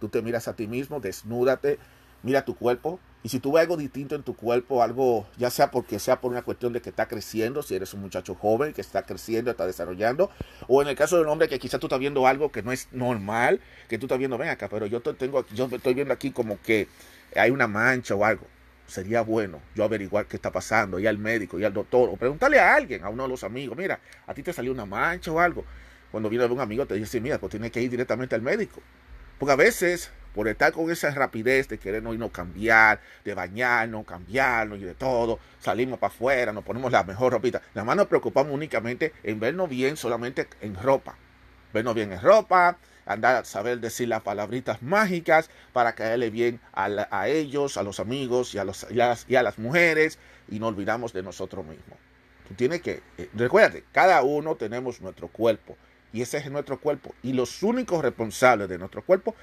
tú 0.00 0.08
te 0.08 0.22
miras 0.22 0.48
a 0.48 0.56
ti 0.56 0.66
mismo, 0.66 1.00
desnúdate, 1.00 1.78
mira 2.22 2.44
tu 2.44 2.56
cuerpo. 2.56 2.98
Y 3.24 3.28
si 3.28 3.38
tú 3.38 3.52
ves 3.52 3.62
algo 3.62 3.76
distinto 3.76 4.16
en 4.16 4.24
tu 4.24 4.34
cuerpo, 4.34 4.82
algo, 4.82 5.28
ya 5.36 5.48
sea 5.48 5.70
porque 5.70 6.00
sea 6.00 6.20
por 6.20 6.32
una 6.32 6.42
cuestión 6.42 6.72
de 6.72 6.80
que 6.80 6.90
está 6.90 7.06
creciendo, 7.06 7.62
si 7.62 7.76
eres 7.76 7.94
un 7.94 8.00
muchacho 8.00 8.34
joven 8.34 8.72
que 8.72 8.80
está 8.80 9.04
creciendo, 9.04 9.48
está 9.48 9.64
desarrollando, 9.64 10.28
o 10.66 10.82
en 10.82 10.88
el 10.88 10.96
caso 10.96 11.14
de 11.14 11.22
un 11.22 11.28
hombre 11.28 11.48
que 11.48 11.60
quizás 11.60 11.78
tú 11.78 11.86
estás 11.86 12.00
viendo 12.00 12.26
algo 12.26 12.50
que 12.50 12.64
no 12.64 12.72
es 12.72 12.88
normal, 12.90 13.60
que 13.88 13.96
tú 13.96 14.06
estás 14.06 14.18
viendo, 14.18 14.38
ven 14.38 14.48
acá, 14.48 14.68
pero 14.68 14.86
yo 14.86 15.00
tengo, 15.02 15.46
yo 15.54 15.68
estoy 15.70 15.94
viendo 15.94 16.12
aquí 16.12 16.32
como 16.32 16.60
que 16.62 16.88
hay 17.36 17.52
una 17.52 17.68
mancha 17.68 18.16
o 18.16 18.24
algo 18.24 18.44
sería 18.92 19.22
bueno 19.22 19.60
yo 19.74 19.84
averiguar 19.84 20.26
qué 20.26 20.36
está 20.36 20.52
pasando, 20.52 20.98
y 20.98 21.06
al 21.06 21.18
médico, 21.18 21.58
y 21.58 21.64
al 21.64 21.72
doctor, 21.72 22.08
o 22.10 22.16
preguntarle 22.16 22.60
a 22.60 22.74
alguien, 22.74 23.02
a 23.04 23.08
uno 23.08 23.24
de 23.24 23.28
los 23.30 23.42
amigos, 23.42 23.76
mira, 23.76 23.98
a 24.26 24.34
ti 24.34 24.42
te 24.42 24.52
salió 24.52 24.70
una 24.70 24.84
mancha 24.84 25.32
o 25.32 25.40
algo. 25.40 25.64
Cuando 26.10 26.28
viene 26.28 26.44
un 26.44 26.60
amigo 26.60 26.84
te 26.86 26.94
dice, 26.94 27.20
mira, 27.20 27.38
pues 27.38 27.50
tienes 27.50 27.72
que 27.72 27.80
ir 27.80 27.90
directamente 27.90 28.34
al 28.34 28.42
médico. 28.42 28.82
Porque 29.38 29.52
a 29.52 29.56
veces, 29.56 30.10
por 30.34 30.46
estar 30.46 30.72
con 30.72 30.90
esa 30.90 31.10
rapidez 31.10 31.68
de 31.68 31.78
querer 31.78 32.02
no 32.02 32.28
cambiar, 32.28 33.00
de 33.24 33.34
bañarnos, 33.34 34.04
cambiarnos 34.04 34.78
y 34.78 34.82
de 34.82 34.94
todo, 34.94 35.38
salimos 35.58 35.98
para 35.98 36.12
afuera, 36.12 36.52
nos 36.52 36.62
ponemos 36.62 36.92
la 36.92 37.02
mejor 37.02 37.32
ropita. 37.32 37.62
Nada 37.74 37.86
más 37.86 37.96
nos 37.96 38.06
preocupamos 38.08 38.52
únicamente 38.52 39.14
en 39.22 39.40
vernos 39.40 39.70
bien 39.70 39.96
solamente 39.96 40.46
en 40.60 40.74
ropa. 40.76 41.16
Vernos 41.72 41.94
bien 41.94 42.12
en 42.12 42.20
ropa, 42.20 42.76
andar 43.06 43.36
a 43.36 43.44
saber 43.44 43.80
decir 43.80 44.08
las 44.08 44.22
palabritas 44.22 44.82
mágicas 44.82 45.50
para 45.72 45.94
caerle 45.94 46.30
bien 46.30 46.60
a, 46.72 47.28
ellos, 47.28 47.76
a 47.76 47.82
los 47.82 48.00
amigos 48.00 48.54
y 48.54 48.58
a, 48.58 48.64
los, 48.64 48.86
y 48.90 49.34
a, 49.36 49.42
las 49.42 49.58
mujeres 49.58 50.18
y 50.48 50.58
no 50.58 50.68
olvidamos 50.68 51.12
de 51.12 51.22
nosotros 51.22 51.64
mismos. 51.64 51.98
Tú 52.48 52.54
tienes 52.54 52.82
que, 52.82 53.02
eh, 53.18 53.28
recuérdate, 53.34 53.84
cada 53.92 54.22
uno 54.22 54.56
tenemos 54.56 55.00
nuestro 55.00 55.28
cuerpo 55.28 55.76
y 56.12 56.22
ese 56.22 56.38
es 56.38 56.50
nuestro 56.50 56.78
cuerpo 56.80 57.14
y 57.22 57.32
los 57.32 57.62
únicos 57.62 58.02
responsables 58.02 58.68
de 58.68 58.78
nuestro 58.78 59.02
cuerpo 59.02 59.34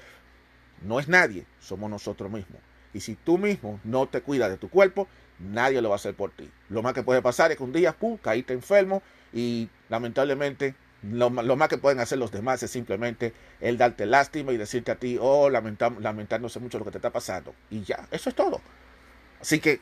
no 0.82 1.00
es 1.00 1.08
nadie, 1.08 1.46
somos 1.60 1.90
nosotros 1.90 2.30
mismos. 2.30 2.60
Y 2.92 3.00
si 3.00 3.14
tú 3.14 3.38
mismo 3.38 3.80
no 3.84 4.06
te 4.06 4.20
cuidas 4.20 4.50
de 4.50 4.56
tu 4.56 4.68
cuerpo, 4.68 5.06
nadie 5.38 5.80
lo 5.80 5.88
va 5.88 5.94
a 5.94 5.96
hacer 5.96 6.14
por 6.14 6.30
ti. 6.30 6.50
Lo 6.68 6.82
más 6.82 6.92
que 6.92 7.02
puede 7.02 7.22
pasar 7.22 7.50
es 7.50 7.56
que 7.56 7.62
un 7.62 7.72
día, 7.72 7.92
pum, 7.92 8.16
caíste 8.16 8.52
enfermo 8.52 9.02
y 9.32 9.68
lamentablemente 9.88 10.74
lo, 11.02 11.30
más 11.30 11.68
que 11.68 11.78
pueden 11.78 12.00
hacer 12.00 12.18
los 12.18 12.30
demás 12.30 12.62
es 12.62 12.70
simplemente 12.70 13.32
el 13.60 13.78
darte 13.78 14.04
lástima 14.06 14.52
y 14.52 14.56
decirte 14.56 14.92
a 14.92 14.96
ti, 14.96 15.16
oh, 15.20 15.48
lamentándose 15.48 16.60
mucho 16.60 16.78
lo 16.78 16.84
que 16.84 16.90
te 16.90 16.98
está 16.98 17.10
pasando. 17.10 17.54
Y 17.70 17.82
ya, 17.82 18.06
eso 18.10 18.28
es 18.28 18.36
todo. 18.36 18.60
Así 19.40 19.60
que, 19.60 19.80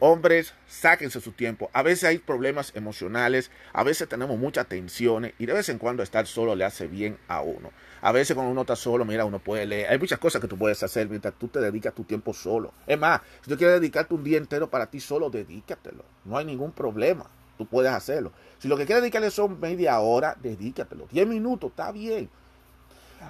hombres, 0.00 0.52
sáquense 0.68 1.20
su 1.20 1.32
tiempo. 1.32 1.70
A 1.72 1.82
veces 1.82 2.04
hay 2.04 2.18
problemas 2.18 2.72
emocionales, 2.74 3.50
a 3.72 3.82
veces 3.84 4.06
tenemos 4.08 4.38
muchas 4.38 4.66
tensiones 4.66 5.32
y 5.38 5.46
de 5.46 5.54
vez 5.54 5.70
en 5.70 5.78
cuando 5.78 6.02
estar 6.02 6.26
solo 6.26 6.54
le 6.54 6.64
hace 6.64 6.86
bien 6.86 7.16
a 7.26 7.40
uno. 7.40 7.70
A 8.02 8.12
veces 8.12 8.34
cuando 8.34 8.52
uno 8.52 8.62
está 8.62 8.76
solo, 8.76 9.06
mira, 9.06 9.24
uno 9.24 9.38
puede 9.38 9.64
leer. 9.64 9.90
Hay 9.90 9.98
muchas 9.98 10.18
cosas 10.18 10.42
que 10.42 10.48
tú 10.48 10.58
puedes 10.58 10.82
hacer 10.82 11.08
mientras 11.08 11.34
tú 11.38 11.48
te 11.48 11.60
dedicas 11.60 11.94
tu 11.94 12.04
tiempo 12.04 12.34
solo. 12.34 12.74
Es 12.86 12.98
más, 12.98 13.22
si 13.42 13.50
tú 13.50 13.56
quieres 13.56 13.80
dedicarte 13.80 14.12
un 14.12 14.24
día 14.24 14.36
entero 14.36 14.68
para 14.68 14.90
ti 14.90 15.00
solo, 15.00 15.30
dedícatelo. 15.30 16.04
No 16.26 16.36
hay 16.36 16.44
ningún 16.44 16.72
problema 16.72 17.30
tú 17.60 17.66
puedes 17.66 17.92
hacerlo. 17.92 18.32
Si 18.58 18.68
lo 18.68 18.76
que 18.78 18.86
quieres 18.86 19.02
dedicarle 19.02 19.30
son 19.30 19.60
media 19.60 20.00
hora, 20.00 20.34
dedícatelo. 20.40 21.06
Diez 21.10 21.26
minutos, 21.26 21.68
está 21.68 21.92
bien. 21.92 22.30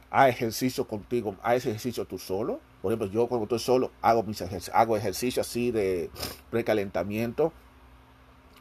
Haz 0.09 0.29
ejercicio 0.29 0.87
contigo, 0.87 1.35
haz 1.43 1.57
ese 1.57 1.71
ejercicio 1.71 2.05
tú 2.05 2.17
solo. 2.17 2.61
Por 2.81 2.93
ejemplo, 2.93 3.09
yo 3.09 3.27
cuando 3.27 3.47
estoy 3.47 3.59
solo 3.59 3.91
hago 4.01 4.23
mis 4.23 4.41
ejercicios, 4.41 4.77
hago 4.77 4.97
ejercicio 4.97 5.41
así 5.41 5.73
de 5.73 6.11
precalentamiento. 6.49 7.53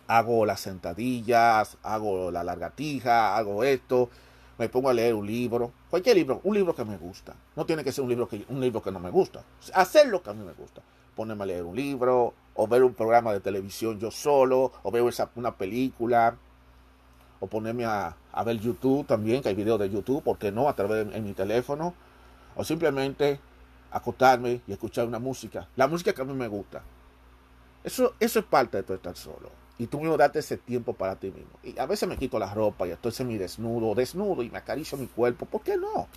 Hago 0.07 0.43
las 0.47 0.61
sentadillas, 0.61 1.77
hago 1.83 2.31
la 2.31 2.43
largatija, 2.43 3.37
hago 3.37 3.63
esto. 3.63 4.09
Me 4.57 4.69
pongo 4.69 4.89
a 4.89 4.93
leer 4.93 5.13
un 5.13 5.27
libro, 5.27 5.71
cualquier 5.91 6.15
libro, 6.15 6.41
un 6.43 6.55
libro 6.55 6.73
que 6.73 6.83
me 6.83 6.97
gusta. 6.97 7.35
No 7.55 7.67
tiene 7.67 7.83
que 7.83 7.91
ser 7.91 8.03
un 8.03 8.09
libro 8.09 8.27
que, 8.27 8.43
un 8.49 8.59
libro 8.59 8.81
que 8.81 8.91
no 8.91 8.99
me 8.99 9.11
gusta. 9.11 9.43
Hacer 9.75 10.07
lo 10.07 10.23
que 10.23 10.31
a 10.31 10.33
mí 10.33 10.43
me 10.43 10.53
gusta 10.53 10.81
ponerme 11.19 11.43
a 11.43 11.47
leer 11.47 11.63
un 11.63 11.75
libro, 11.75 12.33
o 12.61 12.67
ver 12.67 12.83
un 12.83 12.93
programa 12.93 13.31
de 13.31 13.39
televisión 13.39 13.97
yo 13.99 14.11
solo, 14.11 14.73
o 14.83 14.91
ver 14.91 15.01
una 15.35 15.55
película, 15.55 16.35
o 17.39 17.47
ponerme 17.47 17.85
a, 17.85 18.17
ver 18.45 18.59
YouTube 18.59 19.07
también, 19.07 19.41
que 19.41 19.47
hay 19.47 19.55
videos 19.55 19.79
de 19.79 19.89
YouTube, 19.89 20.21
¿por 20.21 20.37
qué 20.37 20.51
no? 20.51 20.67
A 20.67 20.75
través 20.75 21.09
de 21.09 21.21
mi 21.21 21.31
teléfono, 21.31 21.93
o 22.57 22.65
simplemente 22.65 23.39
acostarme 23.91 24.59
y 24.67 24.73
escuchar 24.73 25.07
una 25.07 25.19
música, 25.19 25.69
la 25.77 25.87
música 25.87 26.11
que 26.11 26.21
a 26.21 26.25
mí 26.25 26.33
me 26.33 26.49
gusta. 26.49 26.81
Eso, 27.81 28.13
eso 28.19 28.39
es 28.39 28.45
parte 28.45 28.75
de 28.75 28.83
tu 28.83 28.93
estar 28.93 29.15
solo. 29.15 29.49
Y 29.77 29.87
tú 29.87 30.01
mismo 30.01 30.17
date 30.17 30.39
ese 30.39 30.57
tiempo 30.57 30.91
para 30.91 31.15
ti 31.15 31.27
mismo. 31.27 31.57
Y 31.63 31.79
a 31.79 31.85
veces 31.85 32.09
me 32.09 32.17
quito 32.17 32.39
la 32.39 32.53
ropa 32.53 32.85
y 32.85 32.91
estoy 32.91 33.13
semi 33.13 33.37
desnudo, 33.37 33.95
desnudo 33.95 34.43
y 34.43 34.49
me 34.49 34.57
acaricio 34.57 34.97
mi 34.97 35.07
cuerpo. 35.07 35.45
¿Por 35.45 35.61
qué 35.61 35.77
no? 35.77 36.09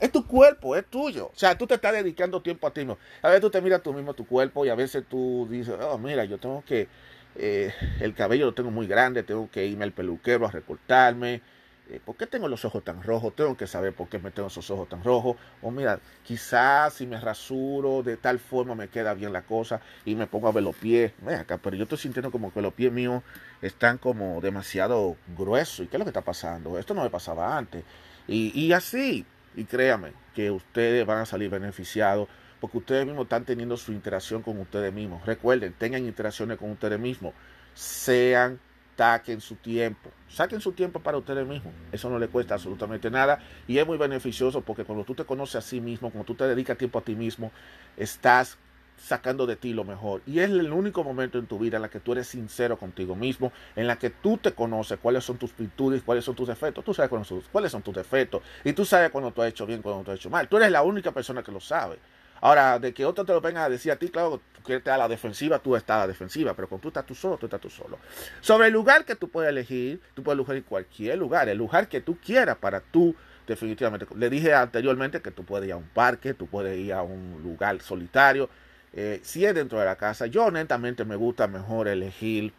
Es 0.00 0.12
tu 0.12 0.26
cuerpo, 0.26 0.76
es 0.76 0.86
tuyo. 0.86 1.26
O 1.26 1.36
sea, 1.36 1.56
tú 1.56 1.66
te 1.66 1.74
estás 1.74 1.92
dedicando 1.92 2.42
tiempo 2.42 2.66
a 2.66 2.72
ti 2.72 2.80
mismo. 2.80 2.98
A 3.22 3.28
veces 3.28 3.40
tú 3.40 3.50
te 3.50 3.60
miras 3.60 3.82
tú 3.82 3.92
mismo 3.92 4.14
tu 4.14 4.26
cuerpo 4.26 4.64
y 4.64 4.68
a 4.68 4.74
veces 4.74 5.04
tú 5.08 5.46
dices, 5.50 5.74
oh, 5.80 5.98
mira, 5.98 6.24
yo 6.24 6.38
tengo 6.38 6.62
que, 6.66 6.88
eh, 7.36 7.72
el 8.00 8.14
cabello 8.14 8.46
lo 8.46 8.54
tengo 8.54 8.70
muy 8.70 8.86
grande, 8.86 9.22
tengo 9.22 9.50
que 9.50 9.66
irme 9.66 9.84
al 9.84 9.92
peluquero 9.92 10.46
a 10.46 10.50
recortarme. 10.50 11.42
Eh, 11.90 12.00
¿Por 12.02 12.16
qué 12.16 12.26
tengo 12.26 12.48
los 12.48 12.64
ojos 12.64 12.82
tan 12.82 13.02
rojos? 13.02 13.36
Tengo 13.36 13.56
que 13.56 13.66
saber 13.66 13.92
por 13.92 14.08
qué 14.08 14.18
me 14.18 14.30
tengo 14.30 14.48
esos 14.48 14.70
ojos 14.70 14.88
tan 14.88 15.04
rojos. 15.04 15.36
O 15.60 15.70
mira, 15.70 16.00
quizás 16.22 16.94
si 16.94 17.06
me 17.06 17.20
rasuro 17.20 18.02
de 18.02 18.16
tal 18.16 18.38
forma 18.38 18.74
me 18.74 18.88
queda 18.88 19.12
bien 19.12 19.32
la 19.32 19.42
cosa 19.42 19.80
y 20.04 20.14
me 20.14 20.26
pongo 20.26 20.48
a 20.48 20.52
ver 20.52 20.62
los 20.62 20.76
pies. 20.76 21.12
Ven 21.20 21.36
acá, 21.36 21.58
pero 21.58 21.76
yo 21.76 21.82
estoy 21.82 21.98
sintiendo 21.98 22.30
como 22.30 22.52
que 22.52 22.62
los 22.62 22.72
pies 22.72 22.90
míos 22.90 23.22
están 23.60 23.98
como 23.98 24.40
demasiado 24.40 25.16
gruesos. 25.36 25.80
¿Y 25.80 25.88
qué 25.88 25.96
es 25.96 25.98
lo 25.98 26.04
que 26.06 26.10
está 26.10 26.22
pasando? 26.22 26.78
Esto 26.78 26.94
no 26.94 27.02
me 27.02 27.10
pasaba 27.10 27.56
antes. 27.56 27.84
Y, 28.26 28.58
y 28.58 28.72
así, 28.72 29.26
y 29.56 29.64
créame 29.64 30.12
que 30.34 30.50
ustedes 30.50 31.06
van 31.06 31.18
a 31.18 31.26
salir 31.26 31.50
beneficiados 31.50 32.28
porque 32.60 32.78
ustedes 32.78 33.06
mismos 33.06 33.24
están 33.24 33.44
teniendo 33.44 33.76
su 33.76 33.92
interacción 33.92 34.42
con 34.42 34.58
ustedes 34.58 34.92
mismos. 34.92 35.24
Recuerden, 35.26 35.74
tengan 35.74 36.04
interacciones 36.04 36.56
con 36.56 36.70
ustedes 36.70 36.98
mismos. 36.98 37.34
Sean, 37.74 38.58
saquen 38.96 39.40
su 39.40 39.56
tiempo. 39.56 40.10
Saquen 40.28 40.60
su 40.60 40.72
tiempo 40.72 41.00
para 41.00 41.18
ustedes 41.18 41.46
mismos. 41.46 41.74
Eso 41.92 42.08
no 42.08 42.18
le 42.18 42.28
cuesta 42.28 42.54
absolutamente 42.54 43.10
nada 43.10 43.38
y 43.66 43.78
es 43.78 43.86
muy 43.86 43.98
beneficioso 43.98 44.62
porque 44.62 44.84
cuando 44.84 45.04
tú 45.04 45.14
te 45.14 45.24
conoces 45.24 45.56
a 45.56 45.60
sí 45.60 45.80
mismo, 45.80 46.10
cuando 46.10 46.24
tú 46.24 46.34
te 46.34 46.44
dedicas 46.44 46.78
tiempo 46.78 46.98
a 46.98 47.02
ti 47.02 47.14
mismo, 47.14 47.52
estás 47.96 48.56
sacando 48.96 49.46
de 49.46 49.56
ti 49.56 49.72
lo 49.72 49.84
mejor. 49.84 50.22
Y 50.26 50.40
es 50.40 50.50
el 50.50 50.72
único 50.72 51.04
momento 51.04 51.38
en 51.38 51.46
tu 51.46 51.58
vida 51.58 51.76
en 51.76 51.82
la 51.82 51.90
que 51.90 52.00
tú 52.00 52.12
eres 52.12 52.26
sincero 52.26 52.78
contigo 52.78 53.14
mismo, 53.14 53.52
en 53.76 53.86
la 53.86 53.96
que 53.96 54.10
tú 54.10 54.38
te 54.38 54.52
conoces 54.52 54.98
cuáles 55.00 55.24
son 55.24 55.36
tus 55.36 55.56
virtudes, 55.56 56.02
cuáles 56.02 56.24
son 56.24 56.34
tus 56.34 56.48
defectos. 56.48 56.84
Tú 56.84 56.94
sabes 56.94 57.10
cuáles 57.50 57.72
son 57.72 57.82
tus 57.82 57.94
defectos. 57.94 58.42
Y 58.64 58.72
tú 58.72 58.84
sabes 58.84 59.10
cuando 59.10 59.30
tú 59.30 59.42
has 59.42 59.48
hecho 59.48 59.66
bien, 59.66 59.82
cuando 59.82 60.02
tú 60.04 60.10
has 60.10 60.18
hecho 60.18 60.30
mal. 60.30 60.48
Tú 60.48 60.56
eres 60.56 60.70
la 60.70 60.82
única 60.82 61.12
persona 61.12 61.42
que 61.42 61.52
lo 61.52 61.60
sabe. 61.60 61.98
Ahora, 62.40 62.78
de 62.78 62.92
que 62.92 63.06
otro 63.06 63.24
te 63.24 63.32
lo 63.32 63.40
venga 63.40 63.64
a 63.64 63.68
decir 63.70 63.90
a 63.90 63.96
ti, 63.96 64.08
claro, 64.08 64.40
quieres 64.64 64.80
estar 64.80 64.94
a 64.94 64.98
la 64.98 65.08
defensiva, 65.08 65.58
tú 65.58 65.76
estás 65.76 65.96
a 65.96 66.00
la 66.00 66.06
defensiva, 66.08 66.54
pero 66.54 66.68
cuando 66.68 66.82
tú 66.82 66.88
estás 66.88 67.06
tú 67.06 67.14
solo, 67.14 67.38
tú 67.38 67.46
estás 67.46 67.60
tú 67.60 67.70
solo. 67.70 67.98
Sobre 68.40 68.66
el 68.66 68.72
lugar 68.72 69.04
que 69.04 69.14
tú 69.14 69.28
puedes 69.28 69.48
elegir, 69.48 70.00
tú 70.14 70.22
puedes 70.22 70.46
elegir 70.46 70.64
cualquier 70.64 71.18
lugar, 71.18 71.48
el 71.48 71.56
lugar 71.56 71.88
que 71.88 72.00
tú 72.00 72.18
quieras 72.18 72.56
para 72.56 72.80
tú 72.80 73.14
definitivamente. 73.46 74.06
Le 74.16 74.30
dije 74.30 74.54
anteriormente 74.54 75.20
que 75.22 75.30
tú 75.30 75.44
puedes 75.44 75.68
ir 75.68 75.72
a 75.72 75.76
un 75.76 75.88
parque, 75.88 76.34
tú 76.34 76.46
puedes 76.46 76.78
ir 76.78 76.92
a 76.92 77.02
un 77.02 77.40
lugar 77.42 77.80
solitario, 77.80 78.48
eh, 78.96 79.20
si 79.22 79.44
es 79.44 79.54
dentro 79.54 79.78
de 79.78 79.84
la 79.84 79.96
casa, 79.96 80.26
yo 80.26 80.44
honestamente 80.44 81.04
me 81.04 81.16
gusta 81.16 81.48
mejor 81.48 81.88
elegir, 81.88 82.52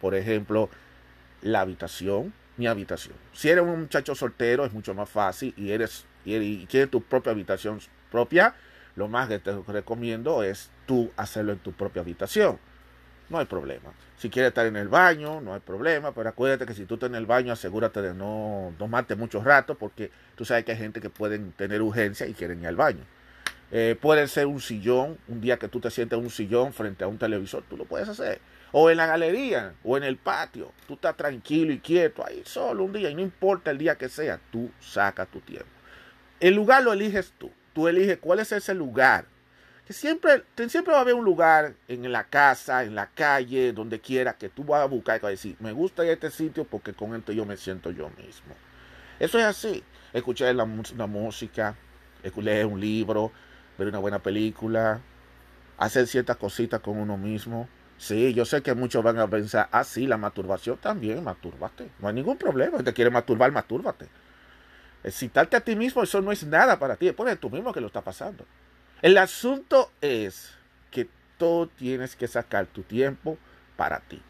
por 0.00 0.14
ejemplo, 0.14 0.70
la 1.42 1.60
habitación, 1.60 2.32
mi 2.56 2.66
habitación. 2.66 3.14
Si 3.34 3.50
eres 3.50 3.62
un 3.62 3.80
muchacho 3.80 4.14
soltero 4.14 4.64
es 4.64 4.72
mucho 4.72 4.94
más 4.94 5.08
fácil 5.08 5.52
y 5.56 5.70
eres 5.70 6.06
y, 6.24 6.66
quieres 6.66 6.90
tu 6.90 7.02
propia 7.02 7.32
habitación 7.32 7.80
propia, 8.10 8.54
lo 8.96 9.08
más 9.08 9.28
que 9.28 9.38
te 9.38 9.52
recomiendo 9.68 10.42
es 10.42 10.70
tú 10.86 11.10
hacerlo 11.16 11.52
en 11.52 11.58
tu 11.58 11.72
propia 11.72 12.00
habitación. 12.02 12.58
No 13.28 13.38
hay 13.38 13.44
problema. 13.44 13.92
Si 14.16 14.30
quieres 14.30 14.48
estar 14.48 14.66
en 14.66 14.76
el 14.76 14.88
baño, 14.88 15.42
no 15.42 15.52
hay 15.52 15.60
problema, 15.60 16.12
pero 16.12 16.30
acuérdate 16.30 16.64
que 16.64 16.74
si 16.74 16.86
tú 16.86 16.94
estás 16.94 17.10
en 17.10 17.16
el 17.16 17.26
baño, 17.26 17.52
asegúrate 17.52 18.00
de 18.00 18.14
no 18.14 18.72
tomarte 18.78 19.14
mucho 19.14 19.42
rato, 19.42 19.74
porque 19.74 20.10
tú 20.36 20.44
sabes 20.44 20.64
que 20.64 20.72
hay 20.72 20.78
gente 20.78 21.00
que 21.00 21.10
pueden 21.10 21.52
tener 21.52 21.82
urgencia 21.82 22.26
y 22.26 22.32
quieren 22.32 22.62
ir 22.62 22.68
al 22.68 22.76
baño. 22.76 23.04
Eh, 23.72 23.96
puede 24.00 24.28
ser 24.28 24.46
un 24.46 24.60
sillón, 24.60 25.18
un 25.26 25.40
día 25.40 25.58
que 25.58 25.68
tú 25.68 25.80
te 25.80 25.90
sientes 25.90 26.16
en 26.16 26.24
un 26.24 26.30
sillón 26.30 26.72
frente 26.72 27.04
a 27.04 27.08
un 27.08 27.18
televisor, 27.18 27.64
tú 27.68 27.76
lo 27.76 27.84
puedes 27.84 28.08
hacer. 28.08 28.40
O 28.72 28.90
en 28.90 28.96
la 28.96 29.06
galería, 29.06 29.74
o 29.82 29.96
en 29.96 30.04
el 30.04 30.16
patio, 30.16 30.72
tú 30.86 30.94
estás 30.94 31.16
tranquilo 31.16 31.72
y 31.72 31.80
quieto 31.80 32.24
ahí 32.24 32.42
solo 32.44 32.84
un 32.84 32.92
día, 32.92 33.10
y 33.10 33.14
no 33.14 33.22
importa 33.22 33.70
el 33.70 33.78
día 33.78 33.96
que 33.96 34.08
sea, 34.08 34.40
tú 34.52 34.70
sacas 34.80 35.28
tu 35.28 35.40
tiempo. 35.40 35.66
El 36.38 36.54
lugar 36.54 36.82
lo 36.82 36.92
eliges 36.92 37.32
tú, 37.38 37.50
tú 37.72 37.88
eliges 37.88 38.18
cuál 38.18 38.40
es 38.40 38.52
ese 38.52 38.74
lugar. 38.74 39.24
Que 39.86 39.92
siempre, 39.92 40.42
siempre 40.68 40.92
va 40.92 40.98
a 40.98 41.02
haber 41.02 41.14
un 41.14 41.24
lugar 41.24 41.74
en 41.86 42.10
la 42.10 42.24
casa, 42.24 42.82
en 42.82 42.96
la 42.96 43.06
calle, 43.06 43.72
donde 43.72 44.00
quiera, 44.00 44.32
que 44.34 44.48
tú 44.48 44.64
vas 44.64 44.82
a 44.82 44.86
buscar 44.86 45.16
y 45.16 45.20
vas 45.20 45.28
a 45.28 45.30
decir, 45.30 45.56
me 45.60 45.72
gusta 45.72 46.04
este 46.04 46.30
sitio 46.30 46.64
porque 46.64 46.92
con 46.92 47.14
esto 47.14 47.32
yo 47.32 47.46
me 47.46 47.56
siento 47.56 47.92
yo 47.92 48.10
mismo. 48.10 48.54
Eso 49.20 49.38
es 49.38 49.44
así. 49.44 49.84
Escuchar 50.12 50.54
la, 50.54 50.68
la 50.96 51.06
música, 51.06 51.76
leer 52.36 52.66
un 52.66 52.80
libro, 52.80 53.30
ver 53.78 53.88
una 53.88 53.98
buena 53.98 54.18
película, 54.20 55.00
hacer 55.78 56.06
ciertas 56.06 56.36
cositas 56.36 56.80
con 56.80 56.98
uno 56.98 57.16
mismo. 57.16 57.68
Sí, 57.98 58.34
yo 58.34 58.44
sé 58.44 58.62
que 58.62 58.74
muchos 58.74 59.02
van 59.02 59.18
a 59.18 59.28
pensar, 59.28 59.68
ah, 59.72 59.84
sí, 59.84 60.06
la 60.06 60.18
masturbación 60.18 60.76
también, 60.78 61.24
mastúrbate. 61.24 61.90
No 61.98 62.08
hay 62.08 62.14
ningún 62.14 62.36
problema. 62.36 62.78
Si 62.78 62.84
te 62.84 62.92
quieres 62.92 63.12
masturbar, 63.12 63.52
mastúrbate. 63.52 64.08
Excitarte 65.02 65.56
a 65.56 65.60
ti 65.60 65.76
mismo, 65.76 66.02
eso 66.02 66.20
no 66.20 66.32
es 66.32 66.44
nada 66.44 66.78
para 66.78 66.96
ti. 66.96 67.06
Después 67.06 67.30
de 67.30 67.36
tú 67.36 67.48
mismo 67.48 67.72
que 67.72 67.80
lo 67.80 67.86
está 67.86 68.02
pasando. 68.02 68.44
El 69.02 69.16
asunto 69.18 69.90
es 70.00 70.52
que 70.90 71.08
tú 71.38 71.70
tienes 71.76 72.16
que 72.16 72.28
sacar 72.28 72.66
tu 72.66 72.82
tiempo 72.82 73.38
para 73.76 74.00
ti. 74.00 74.22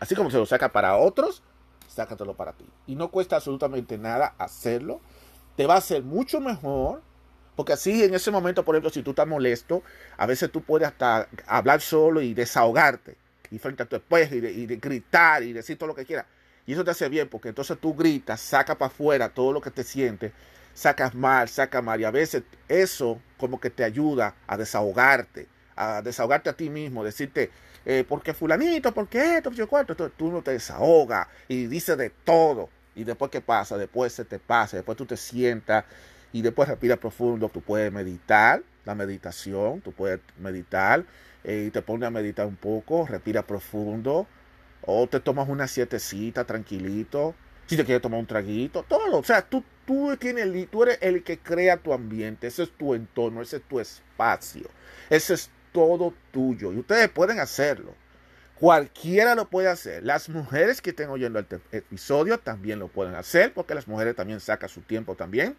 Así 0.00 0.14
como 0.14 0.30
se 0.30 0.38
lo 0.38 0.46
saca 0.46 0.72
para 0.72 0.96
otros, 0.96 1.42
sácatelo 1.88 2.34
para 2.34 2.52
ti. 2.52 2.64
Y 2.86 2.96
no 2.96 3.10
cuesta 3.10 3.36
absolutamente 3.36 3.98
nada 3.98 4.34
hacerlo. 4.38 5.00
Te 5.56 5.66
va 5.66 5.74
a 5.74 5.78
hacer 5.78 6.02
mucho 6.02 6.40
mejor. 6.40 7.02
Porque 7.56 7.74
así 7.74 8.02
en 8.02 8.14
ese 8.14 8.30
momento, 8.30 8.64
por 8.64 8.74
ejemplo, 8.74 8.90
si 8.90 9.02
tú 9.02 9.10
estás 9.10 9.26
molesto, 9.26 9.82
a 10.16 10.26
veces 10.26 10.50
tú 10.50 10.62
puedes 10.62 10.88
hasta 10.88 11.28
hablar 11.46 11.80
solo 11.80 12.22
y 12.22 12.34
desahogarte. 12.34 13.16
Y 13.50 13.58
frente 13.58 13.82
a 13.82 13.86
tu 13.86 13.96
espejo 13.96 14.34
y, 14.34 14.40
de, 14.40 14.76
gritar 14.76 15.42
y 15.42 15.52
decir 15.52 15.76
todo 15.76 15.88
lo 15.88 15.94
que 15.94 16.06
quieras. 16.06 16.24
Y 16.66 16.72
eso 16.72 16.84
te 16.84 16.92
hace 16.92 17.08
bien 17.08 17.28
porque 17.28 17.50
entonces 17.50 17.76
tú 17.78 17.94
gritas, 17.94 18.40
saca 18.40 18.78
para 18.78 18.90
afuera 18.90 19.28
todo 19.28 19.52
lo 19.52 19.60
que 19.60 19.70
te 19.70 19.84
sientes, 19.84 20.32
sacas 20.72 21.14
mal, 21.14 21.48
saca 21.48 21.82
mal. 21.82 22.00
Y 22.00 22.04
a 22.04 22.10
veces 22.10 22.44
eso 22.68 23.20
como 23.36 23.60
que 23.60 23.68
te 23.68 23.84
ayuda 23.84 24.34
a 24.46 24.56
desahogarte, 24.56 25.48
a 25.76 26.00
desahogarte 26.00 26.48
a 26.48 26.54
ti 26.54 26.70
mismo, 26.70 27.04
decirte, 27.04 27.50
eh, 27.84 28.04
porque 28.08 28.32
fulanito, 28.32 28.94
porque 28.94 29.36
esto, 29.36 29.50
yo 29.50 29.68
cuarto, 29.68 29.94
tú 30.10 30.30
no 30.32 30.40
te 30.40 30.52
desahogas 30.52 31.26
y 31.48 31.66
dices 31.66 31.98
de 31.98 32.08
todo. 32.08 32.70
Y 32.94 33.04
después, 33.04 33.30
¿qué 33.30 33.40
pasa? 33.40 33.76
Después 33.76 34.12
se 34.12 34.24
te 34.24 34.38
pasa, 34.38 34.76
después 34.76 34.96
tú 34.96 35.04
te 35.04 35.16
sientas 35.16 35.84
y 36.32 36.42
después 36.42 36.68
respira 36.68 36.96
profundo. 36.96 37.48
Tú 37.48 37.60
puedes 37.60 37.92
meditar, 37.92 38.62
la 38.84 38.94
meditación, 38.94 39.80
tú 39.80 39.92
puedes 39.92 40.20
meditar 40.38 41.04
eh, 41.44 41.66
y 41.68 41.70
te 41.70 41.82
pones 41.82 42.06
a 42.06 42.10
meditar 42.10 42.46
un 42.46 42.56
poco, 42.56 43.06
respira 43.06 43.42
profundo. 43.46 44.26
O 44.84 45.06
te 45.06 45.20
tomas 45.20 45.48
una 45.48 45.68
sietecita 45.68 46.44
tranquilito. 46.44 47.34
Si 47.66 47.76
te 47.76 47.84
quieres 47.84 48.02
tomar 48.02 48.18
un 48.18 48.26
traguito, 48.26 48.82
todo. 48.82 49.18
O 49.18 49.24
sea, 49.24 49.42
tú, 49.42 49.62
tú, 49.86 50.16
tienes, 50.16 50.70
tú 50.70 50.82
eres 50.82 50.98
el 51.00 51.22
que 51.22 51.38
crea 51.38 51.76
tu 51.76 51.92
ambiente. 51.92 52.48
Ese 52.48 52.64
es 52.64 52.70
tu 52.72 52.94
entorno, 52.94 53.42
ese 53.42 53.58
es 53.58 53.62
tu 53.62 53.78
espacio. 53.78 54.68
Ese 55.08 55.34
es 55.34 55.50
todo 55.72 56.12
tuyo. 56.32 56.72
Y 56.72 56.78
ustedes 56.78 57.08
pueden 57.08 57.38
hacerlo. 57.38 57.94
Cualquiera 58.56 59.34
lo 59.34 59.48
puede 59.48 59.68
hacer. 59.68 60.04
Las 60.04 60.28
mujeres 60.28 60.80
que 60.80 60.90
estén 60.90 61.10
oyendo 61.10 61.38
el 61.38 61.46
episodio 61.72 62.38
también 62.38 62.78
lo 62.78 62.88
pueden 62.88 63.14
hacer, 63.14 63.52
porque 63.52 63.74
las 63.74 63.88
mujeres 63.88 64.14
también 64.14 64.40
sacan 64.40 64.68
su 64.68 64.82
tiempo 64.82 65.14
también. 65.14 65.56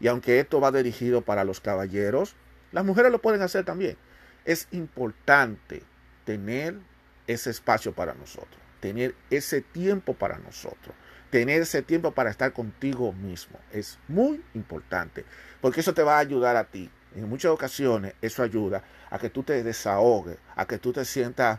Y 0.00 0.08
aunque 0.08 0.40
esto 0.40 0.60
va 0.60 0.72
dirigido 0.72 1.20
para 1.20 1.44
los 1.44 1.60
caballeros, 1.60 2.34
las 2.72 2.84
mujeres 2.84 3.12
lo 3.12 3.20
pueden 3.20 3.42
hacer 3.42 3.64
también. 3.64 3.96
Es 4.44 4.66
importante 4.72 5.82
tener 6.24 6.78
ese 7.26 7.50
espacio 7.50 7.92
para 7.92 8.14
nosotros, 8.14 8.60
tener 8.80 9.14
ese 9.28 9.60
tiempo 9.60 10.14
para 10.14 10.38
nosotros, 10.38 10.94
tener 11.30 11.62
ese 11.62 11.82
tiempo 11.82 12.12
para 12.12 12.30
estar 12.30 12.52
contigo 12.52 13.12
mismo. 13.12 13.58
Es 13.72 13.98
muy 14.08 14.42
importante, 14.54 15.24
porque 15.60 15.80
eso 15.80 15.94
te 15.94 16.02
va 16.02 16.16
a 16.16 16.20
ayudar 16.20 16.56
a 16.56 16.64
ti. 16.64 16.90
En 17.14 17.28
muchas 17.28 17.50
ocasiones 17.50 18.14
eso 18.22 18.42
ayuda 18.42 18.82
a 19.10 19.18
que 19.18 19.30
tú 19.30 19.42
te 19.42 19.62
desahogues, 19.62 20.38
a 20.56 20.66
que 20.66 20.78
tú 20.78 20.92
te 20.92 21.04
sientas, 21.04 21.58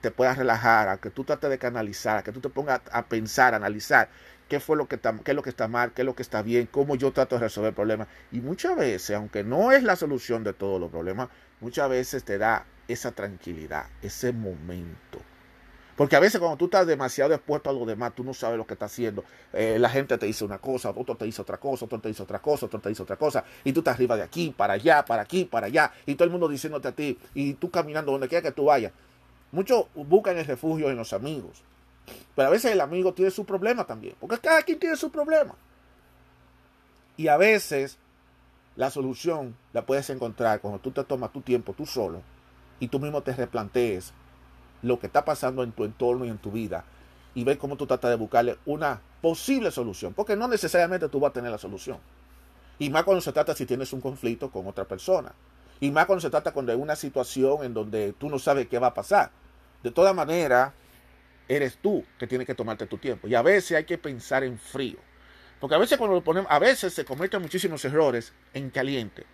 te 0.00 0.10
puedas 0.10 0.36
relajar, 0.36 0.88
a 0.88 0.96
que 0.96 1.10
tú 1.10 1.24
trates 1.24 1.50
de 1.50 1.58
canalizar, 1.58 2.18
a 2.18 2.22
que 2.22 2.32
tú 2.32 2.40
te 2.40 2.48
pongas 2.48 2.80
a 2.90 3.06
pensar, 3.06 3.54
a 3.54 3.58
analizar 3.58 4.08
qué 4.48 4.60
fue 4.60 4.76
lo 4.76 4.86
que 4.86 4.96
está, 4.96 5.18
qué 5.24 5.32
es 5.32 5.34
lo 5.34 5.42
que 5.42 5.50
está 5.50 5.68
mal, 5.68 5.92
qué 5.92 6.02
es 6.02 6.06
lo 6.06 6.14
que 6.14 6.22
está 6.22 6.42
bien, 6.42 6.68
cómo 6.70 6.96
yo 6.96 7.12
trato 7.12 7.36
de 7.36 7.42
resolver 7.42 7.70
el 7.70 7.74
problema. 7.74 8.08
Y 8.32 8.40
muchas 8.40 8.76
veces, 8.76 9.16
aunque 9.16 9.44
no 9.44 9.72
es 9.72 9.82
la 9.82 9.96
solución 9.96 10.44
de 10.44 10.52
todos 10.52 10.80
los 10.80 10.90
problemas, 10.90 11.28
muchas 11.60 11.88
veces 11.88 12.24
te 12.24 12.38
da 12.38 12.66
esa 12.88 13.12
tranquilidad, 13.12 13.86
ese 14.02 14.32
momento. 14.32 15.20
Porque 15.96 16.14
a 16.14 16.20
veces 16.20 16.38
cuando 16.38 16.58
tú 16.58 16.66
estás 16.66 16.86
demasiado 16.86 17.32
expuesto 17.32 17.70
a 17.70 17.72
lo 17.72 17.86
demás, 17.86 18.14
tú 18.14 18.22
no 18.22 18.34
sabes 18.34 18.58
lo 18.58 18.66
que 18.66 18.74
está 18.74 18.84
haciendo. 18.84 19.24
Eh, 19.54 19.78
la 19.78 19.88
gente 19.88 20.18
te 20.18 20.26
dice 20.26 20.44
una 20.44 20.58
cosa, 20.58 20.90
otro 20.94 21.16
te 21.16 21.24
dice 21.24 21.40
otra 21.40 21.56
cosa, 21.56 21.86
otro 21.86 21.98
te 21.98 22.08
dice 22.08 22.22
otra 22.22 22.38
cosa, 22.38 22.66
otro 22.66 22.80
te 22.80 22.90
dice 22.90 23.02
otra 23.02 23.16
cosa. 23.16 23.44
Y 23.64 23.72
tú 23.72 23.80
estás 23.80 23.94
arriba 23.94 24.14
de 24.14 24.22
aquí, 24.22 24.54
para 24.54 24.74
allá, 24.74 25.04
para 25.06 25.22
aquí, 25.22 25.46
para 25.46 25.68
allá. 25.68 25.92
Y 26.04 26.14
todo 26.14 26.24
el 26.24 26.30
mundo 26.30 26.48
diciéndote 26.48 26.88
a 26.88 26.92
ti. 26.92 27.18
Y 27.32 27.54
tú 27.54 27.70
caminando 27.70 28.12
donde 28.12 28.28
quiera 28.28 28.42
que 28.42 28.52
tú 28.52 28.66
vayas. 28.66 28.92
Muchos 29.52 29.86
buscan 29.94 30.36
el 30.36 30.44
refugio 30.44 30.90
en 30.90 30.96
los 30.96 31.14
amigos. 31.14 31.62
Pero 32.34 32.48
a 32.48 32.50
veces 32.50 32.72
el 32.72 32.80
amigo 32.80 33.14
tiene 33.14 33.30
su 33.30 33.44
problema 33.44 33.84
también. 33.84 34.14
Porque 34.20 34.38
cada 34.38 34.62
quien 34.62 34.78
tiene 34.78 34.96
su 34.96 35.10
problema. 35.10 35.54
Y 37.16 37.28
a 37.28 37.36
veces 37.36 37.98
la 38.76 38.90
solución 38.90 39.56
la 39.72 39.86
puedes 39.86 40.10
encontrar 40.10 40.60
cuando 40.60 40.78
tú 40.78 40.90
te 40.90 41.02
tomas 41.04 41.32
tu 41.32 41.40
tiempo 41.40 41.72
tú 41.72 41.86
solo 41.86 42.20
y 42.78 42.88
tú 42.88 43.00
mismo 43.00 43.22
te 43.22 43.34
replantees 43.34 44.12
lo 44.82 45.00
que 45.00 45.06
está 45.06 45.24
pasando 45.24 45.62
en 45.62 45.72
tu 45.72 45.84
entorno 45.84 46.26
y 46.26 46.28
en 46.28 46.38
tu 46.38 46.50
vida 46.50 46.84
y 47.34 47.44
ver 47.44 47.58
cómo 47.58 47.76
tú 47.76 47.86
tratas 47.86 48.10
de 48.10 48.16
buscarle 48.16 48.58
una 48.64 49.00
posible 49.20 49.70
solución, 49.70 50.14
porque 50.14 50.36
no 50.36 50.48
necesariamente 50.48 51.08
tú 51.08 51.20
vas 51.20 51.30
a 51.30 51.34
tener 51.34 51.50
la 51.50 51.58
solución. 51.58 51.98
Y 52.78 52.90
más 52.90 53.04
cuando 53.04 53.20
se 53.20 53.32
trata 53.32 53.54
si 53.54 53.66
tienes 53.66 53.92
un 53.92 54.00
conflicto 54.00 54.50
con 54.50 54.66
otra 54.66 54.84
persona. 54.84 55.32
Y 55.80 55.90
más 55.90 56.06
cuando 56.06 56.20
se 56.20 56.30
trata 56.30 56.52
cuando 56.52 56.72
hay 56.72 56.78
una 56.78 56.96
situación 56.96 57.64
en 57.64 57.74
donde 57.74 58.14
tú 58.14 58.30
no 58.30 58.38
sabes 58.38 58.68
qué 58.68 58.78
va 58.78 58.88
a 58.88 58.94
pasar. 58.94 59.30
De 59.82 59.90
toda 59.90 60.14
manera, 60.14 60.72
eres 61.48 61.78
tú 61.78 62.04
que 62.18 62.26
tienes 62.26 62.46
que 62.46 62.54
tomarte 62.54 62.86
tu 62.86 62.98
tiempo. 62.98 63.28
Y 63.28 63.34
a 63.34 63.42
veces 63.42 63.76
hay 63.76 63.84
que 63.84 63.98
pensar 63.98 64.44
en 64.44 64.58
frío. 64.58 64.98
Porque 65.60 65.74
a 65.74 65.78
veces 65.78 65.98
cuando 65.98 66.16
lo 66.16 66.22
ponemos, 66.22 66.50
a 66.50 66.58
veces 66.58 66.92
se 66.92 67.04
cometen 67.04 67.40
muchísimos 67.40 67.84
errores 67.84 68.32
en 68.52 68.70
caliente. 68.70 69.24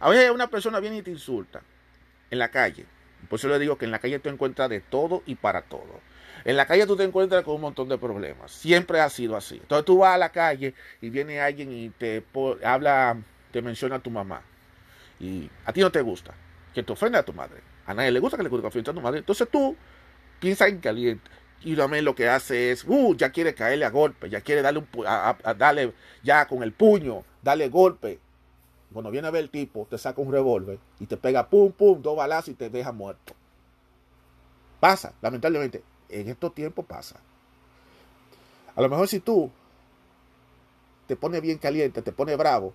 A 0.00 0.08
veces 0.10 0.30
una 0.30 0.48
persona 0.48 0.80
viene 0.80 0.98
y 0.98 1.02
te 1.02 1.10
insulta 1.10 1.62
en 2.30 2.38
la 2.38 2.50
calle. 2.50 2.86
Por 3.28 3.38
eso 3.38 3.48
le 3.48 3.58
digo 3.58 3.76
que 3.76 3.84
en 3.84 3.90
la 3.90 3.98
calle 3.98 4.18
tú 4.18 4.28
encuentras 4.28 4.68
de 4.70 4.80
todo 4.80 5.22
y 5.26 5.34
para 5.34 5.62
todo. 5.62 6.00
En 6.44 6.56
la 6.56 6.66
calle 6.66 6.86
tú 6.86 6.96
te 6.96 7.04
encuentras 7.04 7.42
con 7.44 7.56
un 7.56 7.60
montón 7.62 7.88
de 7.88 7.98
problemas. 7.98 8.52
Siempre 8.52 9.00
ha 9.00 9.10
sido 9.10 9.36
así. 9.36 9.56
Entonces 9.56 9.84
tú 9.84 9.98
vas 9.98 10.14
a 10.14 10.18
la 10.18 10.30
calle 10.30 10.74
y 11.00 11.10
viene 11.10 11.40
alguien 11.40 11.72
y 11.72 11.90
te 11.90 12.24
habla, 12.64 13.16
te 13.50 13.62
menciona 13.62 13.96
a 13.96 13.98
tu 14.00 14.10
mamá. 14.10 14.42
Y 15.18 15.50
a 15.64 15.72
ti 15.72 15.80
no 15.80 15.90
te 15.90 16.00
gusta 16.02 16.34
que 16.74 16.82
te 16.82 16.92
ofenda 16.92 17.20
a 17.20 17.22
tu 17.24 17.32
madre. 17.32 17.60
A 17.86 17.94
nadie 17.94 18.10
le 18.10 18.20
gusta 18.20 18.36
que 18.36 18.42
le 18.42 18.48
ofenda 18.48 18.92
a 18.92 18.94
tu 18.94 19.00
madre. 19.00 19.18
Entonces 19.18 19.48
tú 19.50 19.76
piensas 20.38 20.68
en 20.68 20.78
caliente. 20.78 21.30
Y 21.62 21.74
lo 21.74 22.14
que 22.14 22.28
hace 22.28 22.70
es, 22.70 22.84
uh, 22.86 23.14
ya 23.16 23.30
quiere 23.30 23.54
caerle 23.54 23.84
a 23.84 23.90
golpe, 23.90 24.28
ya 24.30 24.40
quiere 24.40 24.62
darle, 24.62 24.80
un, 24.80 25.06
a, 25.06 25.36
darle 25.56 25.92
ya 26.22 26.46
con 26.46 26.62
el 26.62 26.72
puño, 26.72 27.24
darle 27.42 27.68
golpe. 27.68 28.20
Cuando 28.92 29.10
viene 29.10 29.28
a 29.28 29.30
ver 29.30 29.42
el 29.44 29.50
tipo, 29.50 29.86
te 29.90 29.98
saca 29.98 30.20
un 30.20 30.30
revólver 30.30 30.78
y 31.00 31.06
te 31.06 31.16
pega 31.16 31.48
pum, 31.48 31.72
pum, 31.72 32.00
dos 32.00 32.16
balazos 32.16 32.50
y 32.50 32.54
te 32.54 32.70
deja 32.70 32.92
muerto. 32.92 33.34
Pasa, 34.80 35.12
lamentablemente. 35.20 35.82
En 36.08 36.28
estos 36.28 36.54
tiempos 36.54 36.84
pasa. 36.84 37.16
A 38.76 38.80
lo 38.80 38.88
mejor 38.88 39.08
si 39.08 39.18
tú 39.20 39.50
te 41.06 41.16
pones 41.16 41.40
bien 41.40 41.58
caliente, 41.58 42.02
te 42.02 42.12
pones 42.12 42.36
bravo, 42.36 42.74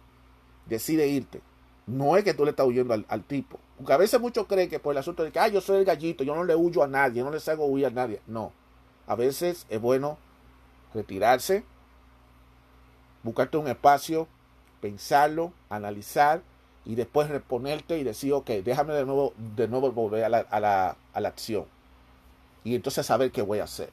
decide 0.66 1.08
irte. 1.08 1.42
No 1.88 2.18
es 2.18 2.24
que 2.24 2.34
tú 2.34 2.44
le 2.44 2.52
estás 2.52 2.66
huyendo 2.66 2.94
al, 2.94 3.24
tipo. 3.24 3.60
Porque 3.78 3.94
a 3.94 3.98
veces 3.98 4.20
muchos 4.20 4.48
creen 4.48 4.70
que 4.70 4.80
por 4.80 4.94
el 4.94 4.98
asunto 4.98 5.24
de 5.24 5.32
que, 5.32 5.40
ah, 5.40 5.48
yo 5.48 5.62
soy 5.62 5.80
el 5.80 5.86
gallito, 5.86 6.24
yo 6.24 6.36
no 6.36 6.44
le 6.44 6.56
huyo 6.56 6.84
a 6.84 6.88
nadie, 6.88 7.24
no 7.24 7.32
le 7.32 7.40
hago 7.46 7.66
huir 7.66 7.86
a 7.88 7.90
nadie. 7.90 8.22
No. 8.28 8.52
A 9.08 9.16
veces 9.16 9.66
es 9.70 9.82
bueno 9.82 10.18
retirarse, 10.94 11.64
buscarte 13.24 13.58
un 13.58 13.68
espacio 13.68 14.28
pensarlo, 14.82 15.54
analizar 15.70 16.42
y 16.84 16.96
después 16.96 17.30
reponerte 17.30 18.00
y 18.00 18.04
decir, 18.04 18.34
ok, 18.34 18.50
déjame 18.66 18.94
de 18.94 19.06
nuevo, 19.06 19.34
de 19.56 19.68
nuevo 19.68 19.92
volver 19.92 20.26
a 20.26 20.30
la, 20.30 20.40
a 20.40 20.60
la, 20.60 20.98
a 21.14 21.22
la 21.22 21.30
acción. 21.30 21.66
Y 22.64 22.76
entonces 22.76 23.06
saber 23.06 23.32
qué 23.32 23.44
voy 23.44 23.60
a 23.60 23.64
hacer. 23.64 23.90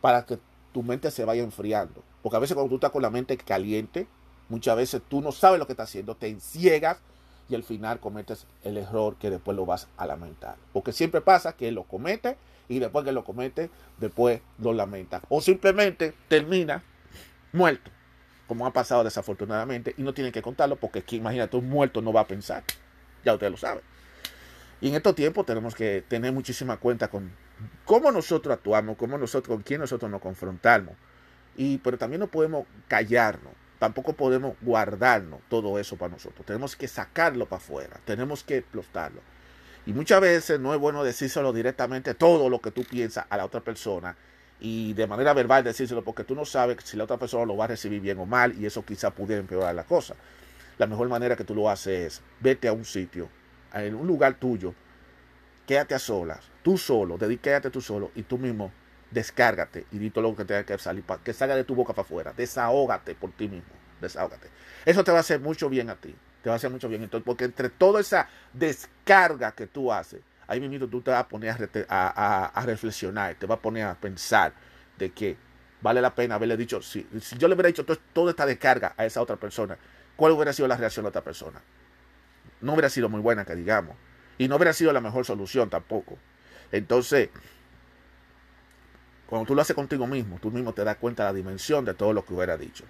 Para 0.00 0.24
que 0.24 0.38
tu 0.72 0.82
mente 0.82 1.10
se 1.10 1.24
vaya 1.24 1.42
enfriando. 1.42 2.02
Porque 2.22 2.36
a 2.36 2.40
veces 2.40 2.54
cuando 2.54 2.70
tú 2.70 2.76
estás 2.76 2.92
con 2.92 3.02
la 3.02 3.10
mente 3.10 3.36
caliente, 3.36 4.06
muchas 4.48 4.76
veces 4.76 5.02
tú 5.08 5.20
no 5.20 5.32
sabes 5.32 5.58
lo 5.58 5.66
que 5.66 5.72
estás 5.72 5.90
haciendo, 5.90 6.14
te 6.14 6.28
enciegas 6.28 6.98
y 7.48 7.54
al 7.54 7.64
final 7.64 8.00
cometes 8.00 8.46
el 8.62 8.76
error 8.76 9.16
que 9.16 9.30
después 9.30 9.56
lo 9.56 9.66
vas 9.66 9.88
a 9.96 10.06
lamentar. 10.06 10.56
Porque 10.72 10.92
siempre 10.92 11.20
pasa 11.20 11.54
que 11.54 11.72
lo 11.72 11.82
comete 11.82 12.36
y 12.76 12.78
después 12.78 13.04
que 13.04 13.12
lo 13.12 13.24
comete, 13.24 13.70
después 13.98 14.40
lo 14.58 14.72
lamenta. 14.72 15.22
O 15.28 15.40
simplemente 15.40 16.14
termina 16.28 16.82
muerto 17.52 17.90
como 18.52 18.66
ha 18.66 18.72
pasado 18.74 19.02
desafortunadamente, 19.02 19.94
y 19.96 20.02
no 20.02 20.12
tienen 20.12 20.30
que 20.30 20.42
contarlo 20.42 20.76
porque 20.76 20.98
aquí, 20.98 21.16
imagínate, 21.16 21.56
un 21.56 21.70
muerto 21.70 22.02
no 22.02 22.12
va 22.12 22.20
a 22.20 22.26
pensar. 22.26 22.62
Ya 23.24 23.32
usted 23.32 23.50
lo 23.50 23.56
sabe. 23.56 23.80
Y 24.82 24.88
en 24.90 24.94
estos 24.94 25.14
tiempos 25.14 25.46
tenemos 25.46 25.74
que 25.74 26.04
tener 26.06 26.32
muchísima 26.32 26.76
cuenta 26.76 27.08
con 27.08 27.32
cómo 27.86 28.12
nosotros 28.12 28.52
actuamos, 28.52 28.98
cómo 28.98 29.16
nosotros, 29.16 29.56
con 29.56 29.62
quién 29.62 29.80
nosotros 29.80 30.10
nos 30.10 30.20
confrontamos. 30.20 30.94
Y, 31.56 31.78
pero 31.78 31.96
también 31.96 32.20
no 32.20 32.26
podemos 32.26 32.66
callarnos, 32.88 33.54
tampoco 33.78 34.12
podemos 34.12 34.54
guardarnos 34.60 35.40
todo 35.48 35.78
eso 35.78 35.96
para 35.96 36.12
nosotros. 36.12 36.44
Tenemos 36.44 36.76
que 36.76 36.88
sacarlo 36.88 37.46
para 37.46 37.62
afuera, 37.62 38.00
tenemos 38.04 38.44
que 38.44 38.58
explotarlo. 38.58 39.22
Y 39.86 39.92
muchas 39.92 40.20
veces 40.20 40.60
no 40.60 40.74
es 40.74 40.80
bueno 40.80 41.02
decírselo 41.02 41.52
directamente 41.52 42.14
todo 42.14 42.48
lo 42.48 42.60
que 42.60 42.70
tú 42.70 42.84
piensas 42.84 43.26
a 43.28 43.36
la 43.36 43.44
otra 43.44 43.60
persona 43.60 44.16
y 44.60 44.92
de 44.94 45.08
manera 45.08 45.34
verbal 45.34 45.64
decírselo 45.64 46.04
porque 46.04 46.22
tú 46.22 46.36
no 46.36 46.44
sabes 46.44 46.78
si 46.84 46.96
la 46.96 47.04
otra 47.04 47.16
persona 47.16 47.44
lo 47.44 47.56
va 47.56 47.64
a 47.64 47.68
recibir 47.68 48.00
bien 48.00 48.18
o 48.20 48.26
mal 48.26 48.54
y 48.58 48.64
eso 48.64 48.84
quizá 48.84 49.10
pudiera 49.10 49.40
empeorar 49.40 49.74
la 49.74 49.84
cosa. 49.84 50.14
La 50.78 50.86
mejor 50.86 51.08
manera 51.08 51.36
que 51.36 51.44
tú 51.44 51.54
lo 51.54 51.68
haces 51.68 52.14
es 52.18 52.22
vete 52.38 52.68
a 52.68 52.72
un 52.72 52.84
sitio, 52.84 53.28
en 53.74 53.94
un 53.96 54.06
lugar 54.06 54.34
tuyo, 54.34 54.72
quédate 55.66 55.96
a 55.96 55.98
solas, 55.98 56.48
tú 56.62 56.78
solo, 56.78 57.18
dedícate 57.18 57.70
tú 57.70 57.80
solo 57.80 58.12
y 58.14 58.22
tú 58.22 58.38
mismo 58.38 58.72
descárgate 59.10 59.86
y 59.90 59.98
di 59.98 60.10
todo 60.10 60.22
lo 60.22 60.36
que 60.36 60.44
tenga 60.44 60.64
que 60.64 60.78
salir, 60.78 61.04
que 61.24 61.32
salga 61.32 61.56
de 61.56 61.64
tu 61.64 61.74
boca 61.74 61.92
para 61.92 62.06
afuera, 62.06 62.32
desahógate 62.32 63.14
por 63.14 63.32
ti 63.32 63.48
mismo, 63.48 63.72
desahógate. 64.00 64.48
Eso 64.84 65.04
te 65.04 65.10
va 65.10 65.18
a 65.18 65.20
hacer 65.20 65.40
mucho 65.40 65.68
bien 65.68 65.90
a 65.90 65.96
ti, 65.96 66.14
te 66.42 66.50
va 66.50 66.54
a 66.54 66.56
hacer 66.56 66.70
mucho 66.70 66.88
bien. 66.88 67.02
Entonces, 67.02 67.24
porque 67.24 67.44
entre 67.44 67.68
toda 67.70 68.00
esa 68.00 68.28
descarga 68.52 69.52
que 69.52 69.66
tú 69.66 69.92
haces, 69.92 70.20
ahí 70.46 70.60
mismo 70.60 70.86
tú 70.88 71.00
te 71.00 71.10
vas 71.10 71.20
a 71.20 71.28
poner 71.28 71.56
a, 71.88 72.62
reflexionar, 72.66 73.36
te 73.36 73.46
vas 73.46 73.58
a 73.58 73.62
poner 73.62 73.84
a 73.84 73.94
pensar 73.94 74.52
de 74.98 75.10
que 75.10 75.36
vale 75.80 76.00
la 76.00 76.14
pena 76.14 76.34
haberle 76.34 76.56
dicho, 76.56 76.82
si, 76.82 77.06
yo 77.38 77.48
le 77.48 77.54
hubiera 77.54 77.68
dicho 77.68 77.84
toda 77.84 78.30
esta 78.30 78.46
descarga 78.46 78.94
a 78.96 79.04
esa 79.06 79.20
otra 79.22 79.36
persona, 79.36 79.76
¿cuál 80.16 80.32
hubiera 80.32 80.52
sido 80.52 80.68
la 80.68 80.76
reacción 80.76 81.04
de 81.04 81.08
otra 81.08 81.22
persona? 81.22 81.60
No 82.60 82.72
hubiera 82.72 82.88
sido 82.88 83.08
muy 83.08 83.20
buena, 83.20 83.44
que 83.44 83.56
digamos. 83.56 83.96
Y 84.38 84.48
no 84.48 84.56
hubiera 84.56 84.72
sido 84.72 84.92
la 84.92 85.00
mejor 85.00 85.24
solución 85.24 85.70
tampoco. 85.70 86.18
Entonces, 86.70 87.30
cuando 89.26 89.46
tú 89.46 89.54
lo 89.54 89.62
haces 89.62 89.74
contigo 89.74 90.06
mismo, 90.06 90.38
tú 90.40 90.50
mismo 90.50 90.72
te 90.72 90.84
das 90.84 90.96
cuenta 90.96 91.24
de 91.24 91.30
la 91.30 91.34
dimensión 91.34 91.84
de 91.84 91.94
todo 91.94 92.12
lo 92.12 92.24
que 92.24 92.34
hubiera 92.34 92.56
dicho. 92.56 92.84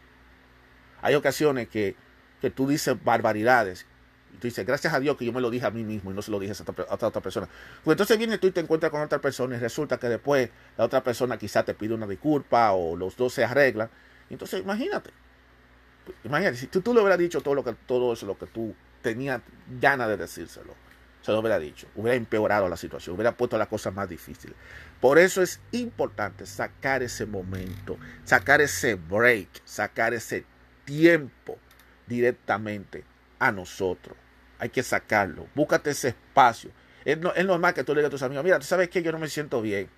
Hay 1.01 1.15
ocasiones 1.15 1.69
que, 1.69 1.97
que 2.43 2.51
tú 2.51 2.69
dices 2.69 3.03
barbaridades 3.03 3.87
y 4.35 4.37
tú 4.37 4.49
dices, 4.49 4.67
gracias 4.67 4.93
a 4.93 5.01
Dios 5.01 5.17
que 5.17 5.25
yo 5.25 5.33
me 5.33 5.41
lo 5.41 5.49
dije 5.49 5.65
a 5.65 5.71
mí 5.71 5.85
mismo 5.85 6.11
y 6.11 6.15
no 6.15 6.21
se 6.21 6.31
lo 6.31 6.41
dije 6.41 6.53
a 6.53 6.93
otra, 6.93 7.09
otra 7.09 7.23
persona. 7.23 7.49
Pues 7.85 7.95
entonces 7.95 8.19
viene 8.19 8.37
tú 8.39 8.49
y 8.49 8.51
te 8.51 8.61
encuentras 8.61 8.91
con 8.91 9.01
otra 9.01 9.21
persona 9.21 9.57
y 9.57 9.61
resulta 9.61 9.97
que 9.97 10.09
después 10.09 10.51
la 10.77 10.85
otra 10.85 11.05
persona 11.05 11.39
quizá 11.39 11.65
te 11.65 11.73
pide 11.73 11.95
una 11.95 12.07
disculpa 12.07 12.73
o 12.73 12.97
los 12.97 13.17
dos 13.17 13.33
se 13.33 13.45
arreglan. 13.45 13.89
Entonces 14.29 14.61
imagínate. 14.61 15.11
Imagínate, 16.25 16.57
si 16.57 16.67
tú, 16.67 16.81
tú 16.81 16.93
le 16.93 17.01
hubieras 17.01 17.19
dicho 17.19 17.41
todo, 17.43 17.55
lo 17.55 17.63
que, 17.63 17.75
todo 17.87 18.13
eso, 18.13 18.27
lo 18.27 18.37
que 18.37 18.47
tú 18.47 18.75
tenías 19.03 19.41
ganas 19.81 20.09
de 20.09 20.17
decírselo 20.17 20.75
se 21.21 21.31
lo 21.31 21.39
hubiera 21.39 21.61
dicho, 21.61 21.87
hubiera 21.95 22.17
empeorado 22.17 22.69
la 22.69 22.77
situación, 22.77 23.15
hubiera 23.15 23.37
puesto 23.37 23.57
las 23.57 23.69
cosas 23.69 23.95
más 23.95 24.09
difíciles. 24.09 24.57
Por 25.01 25.19
eso 25.19 25.41
es 25.41 25.61
importante 25.71 26.47
sacar 26.47 27.03
ese 27.03 27.27
momento, 27.27 27.97
sacar 28.25 28.61
ese 28.61 28.97
break, 28.97 29.49
sacar 29.65 30.15
ese 30.15 30.45
tiempo 30.85 31.59
directamente 32.07 33.05
a 33.39 33.53
nosotros. 33.53 34.17
Hay 34.59 34.69
que 34.69 34.83
sacarlo. 34.83 35.47
Búscate 35.55 35.91
ese 35.91 36.09
espacio. 36.09 36.71
Es, 37.05 37.19
normal 37.19 37.75
que 37.75 37.83
tú 37.83 37.95
le 37.95 38.01
digas 38.01 38.11
a 38.11 38.11
tus 38.11 38.23
amigos, 38.23 38.45
mira, 38.45 38.59
tú 38.59 38.67
sabes 38.67 38.89
que 38.89 39.03
yo 39.03 39.11
no 39.11 39.19
me 39.19 39.29
siento 39.29 39.61
bien 39.61 39.89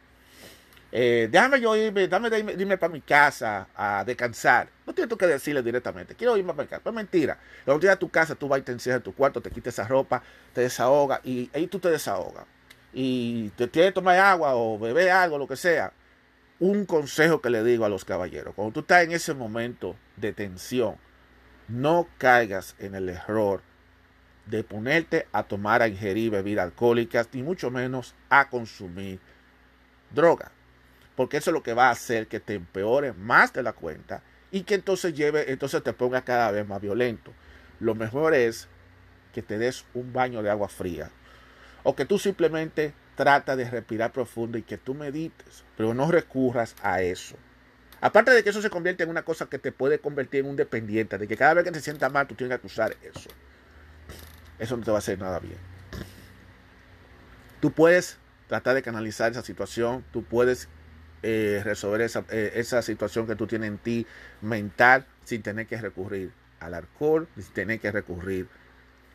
eh, 0.97 1.29
déjame 1.29 1.61
yo 1.61 1.75
irme, 1.75 2.07
dame 2.07 2.29
irme, 2.39 2.79
para 2.79 2.93
mi 2.93 3.01
casa 3.01 3.67
a 3.75 4.05
descansar. 4.05 4.69
No 4.87 4.95
tienes 4.95 5.13
que 5.19 5.27
decirle 5.27 5.61
directamente, 5.61 6.15
quiero 6.15 6.37
irme 6.37 6.53
para 6.53 6.63
mi 6.63 6.69
casa. 6.69 6.83
Pues 6.85 6.95
mentira. 6.95 7.37
Cuando 7.65 7.81
llegas 7.81 7.97
a 7.97 7.99
tu 7.99 8.09
casa, 8.09 8.37
tú 8.37 8.47
vas 8.47 8.61
y 8.61 8.63
te 8.63 8.71
encierras 8.71 9.01
en 9.01 9.03
tu 9.03 9.13
cuarto, 9.13 9.41
te 9.41 9.51
quitas 9.51 9.75
esa 9.75 9.89
ropa, 9.89 10.23
te 10.53 10.61
desahogas 10.61 11.19
y 11.25 11.51
ahí 11.53 11.67
tú 11.67 11.81
te 11.81 11.91
desahogas. 11.91 12.47
Y 12.93 13.49
te 13.57 13.67
tienes 13.67 13.91
que 13.91 13.95
tomar 13.95 14.21
agua 14.21 14.55
o 14.55 14.79
beber 14.79 15.11
algo, 15.11 15.37
lo 15.37 15.49
que 15.49 15.57
sea. 15.57 15.93
Un 16.61 16.87
consejo 16.87 17.41
que 17.41 17.51
le 17.51 17.65
digo 17.65 17.85
a 17.85 17.89
los 17.89 18.05
caballeros, 18.05 18.55
cuando 18.55 18.73
tú 18.73 18.81
estás 18.81 19.03
en 19.03 19.11
ese 19.11 19.35
momento 19.35 19.97
de 20.17 20.33
tensión, 20.33 20.95
no 21.69 22.09
caigas 22.19 22.77
en 22.79 22.95
el 22.95 23.09
error 23.09 23.63
de 24.47 24.63
ponerte 24.63 25.27
a 25.33 25.45
tomar, 25.45 25.83
a 25.83 25.89
ingerir 25.89 26.31
bebidas 26.31 26.65
alcohólicas, 26.65 27.29
ni 27.33 27.43
mucho 27.43 27.71
menos 27.71 28.15
a 28.29 28.49
consumir 28.51 29.21
droga 30.11 30.53
porque 31.17 31.37
eso 31.37 31.51
es 31.51 31.55
lo 31.55 31.63
que 31.63 31.75
va 31.75 31.89
a 31.89 31.93
hacer 31.93 32.27
que 32.27 32.41
te 32.41 32.55
empeore 32.55 33.13
más 33.13 33.53
de 33.53 33.63
la 33.63 33.73
cuenta 33.73 34.23
y 34.51 34.63
que 34.63 34.75
entonces 34.75 35.15
lleve, 35.15 35.51
entonces 35.51 35.83
te 35.83 35.93
ponga 35.93 36.23
cada 36.23 36.51
vez 36.51 36.67
más 36.67 36.81
violento. 36.81 37.33
Lo 37.81 37.95
mejor 37.95 38.35
es 38.35 38.69
que 39.33 39.43
te 39.43 39.59
des 39.59 39.85
un 39.95 40.13
baño 40.13 40.43
de 40.43 40.51
agua 40.51 40.69
fría 40.69 41.11
o 41.83 41.95
que 41.95 42.05
tú 42.05 42.19
simplemente 42.19 42.95
trata 43.17 43.57
de 43.57 43.69
respirar 43.69 44.13
profundo 44.13 44.59
y 44.59 44.63
que 44.63 44.79
tú 44.79 44.95
medites, 44.95 45.65
pero 45.77 45.95
no 45.95 46.11
recurras 46.11 46.75
a 46.83 47.03
eso. 47.03 47.37
Aparte 48.01 48.31
de 48.31 48.43
que 48.43 48.51
eso 48.51 48.61
se 48.61 48.71
convierte 48.71 49.03
en 49.03 49.11
una 49.11 49.23
cosa 49.23 49.47
que 49.47 49.59
te 49.59 49.73
puede 49.73 49.99
convertir 49.99 50.41
en 50.41 50.47
un 50.47 50.57
dependiente, 50.57 51.19
de 51.19 51.27
que 51.27 51.37
cada 51.37 51.55
vez 51.55 51.65
que 51.65 51.73
te 51.73 51.81
sientas 51.81 52.13
mal 52.13 52.27
tú 52.27 52.35
tienes 52.35 52.59
que 52.61 52.67
usar 52.67 52.97
eso. 53.03 53.31
Eso 54.59 54.77
no 54.77 54.85
te 54.85 54.91
va 54.91 54.99
a 54.99 55.01
hacer 55.01 55.19
nada 55.19 55.39
bien. 55.39 55.59
Tú 57.61 57.73
puedes 57.73 58.19
tratar 58.47 58.75
de 58.75 58.83
canalizar 58.83 59.33
esa 59.33 59.43
situación, 59.43 60.05
tú 60.13 60.23
puedes 60.23 60.69
eh, 61.23 61.63
resolver 61.65 62.03
esa, 62.03 62.25
eh, 62.31 62.53
esa 62.57 62.83
situación 62.83 63.27
que 63.27 63.37
tú 63.37 63.47
tienes 63.47 63.69
en 63.69 63.79
ti 63.79 64.07
mental 64.43 65.07
sin 65.25 65.43
tener 65.43 65.67
que 65.67 65.81
recurrir 65.81 66.33
al 66.61 66.75
alcohol, 66.75 67.27
sin 67.37 67.53
tener 67.55 67.81
que 67.81 67.91
recurrir 67.91 68.49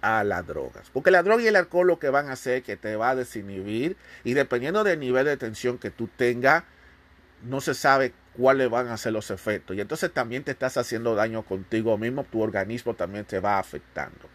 a 0.01 0.23
las 0.23 0.45
drogas. 0.47 0.89
Porque 0.91 1.11
la 1.11 1.23
droga 1.23 1.43
y 1.43 1.47
el 1.47 1.55
alcohol 1.55 1.87
lo 1.87 1.99
que 1.99 2.09
van 2.09 2.29
a 2.29 2.33
hacer 2.33 2.57
es 2.57 2.63
que 2.63 2.77
te 2.77 2.95
va 2.95 3.11
a 3.11 3.15
desinhibir 3.15 3.97
y 4.23 4.33
dependiendo 4.33 4.83
del 4.83 4.99
nivel 4.99 5.25
de 5.25 5.37
tensión 5.37 5.77
que 5.77 5.91
tú 5.91 6.07
tengas, 6.07 6.63
no 7.43 7.61
se 7.61 7.73
sabe 7.73 8.13
cuáles 8.39 8.69
van 8.69 8.87
a 8.87 8.97
ser 8.97 9.11
los 9.11 9.29
efectos. 9.31 9.75
Y 9.75 9.81
entonces 9.81 10.13
también 10.13 10.43
te 10.43 10.51
estás 10.51 10.77
haciendo 10.77 11.13
daño 11.13 11.43
contigo 11.43 11.97
mismo, 11.97 12.23
tu 12.23 12.41
organismo 12.41 12.93
también 12.93 13.25
te 13.25 13.39
va 13.39 13.59
afectando. 13.59 14.29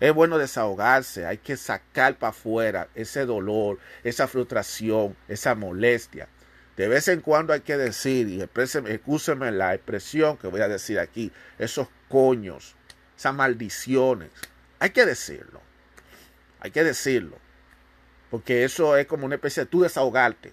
Es 0.00 0.12
bueno 0.12 0.36
desahogarse, 0.36 1.24
hay 1.24 1.38
que 1.38 1.56
sacar 1.56 2.18
para 2.18 2.30
afuera 2.30 2.88
ese 2.94 3.24
dolor, 3.24 3.78
esa 4.04 4.28
frustración, 4.28 5.16
esa 5.28 5.54
molestia. 5.54 6.28
De 6.76 6.88
vez 6.88 7.08
en 7.08 7.22
cuando 7.22 7.54
hay 7.54 7.62
que 7.62 7.76
decir, 7.76 8.28
y 8.28 8.40
escúcheme 8.40 9.50
la 9.50 9.74
expresión 9.74 10.36
que 10.36 10.46
voy 10.46 10.60
a 10.60 10.68
decir 10.68 10.98
aquí, 10.98 11.32
esos 11.58 11.88
coños, 12.08 12.76
esas 13.16 13.34
maldiciones. 13.34 14.30
Hay 14.78 14.90
que 14.90 15.06
decirlo. 15.06 15.60
Hay 16.60 16.70
que 16.70 16.84
decirlo. 16.84 17.38
Porque 18.30 18.62
eso 18.64 18.96
es 18.96 19.06
como 19.06 19.24
una 19.24 19.36
especie 19.36 19.64
de 19.64 19.70
tú 19.70 19.80
desahogarte. 19.80 20.52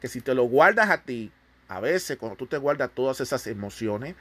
Que 0.00 0.08
si 0.08 0.20
te 0.20 0.34
lo 0.34 0.44
guardas 0.44 0.90
a 0.90 1.02
ti, 1.02 1.32
a 1.68 1.80
veces 1.80 2.16
cuando 2.16 2.36
tú 2.36 2.46
te 2.46 2.58
guardas 2.58 2.90
todas 2.94 3.20
esas 3.20 3.46
emociones, 3.46 4.14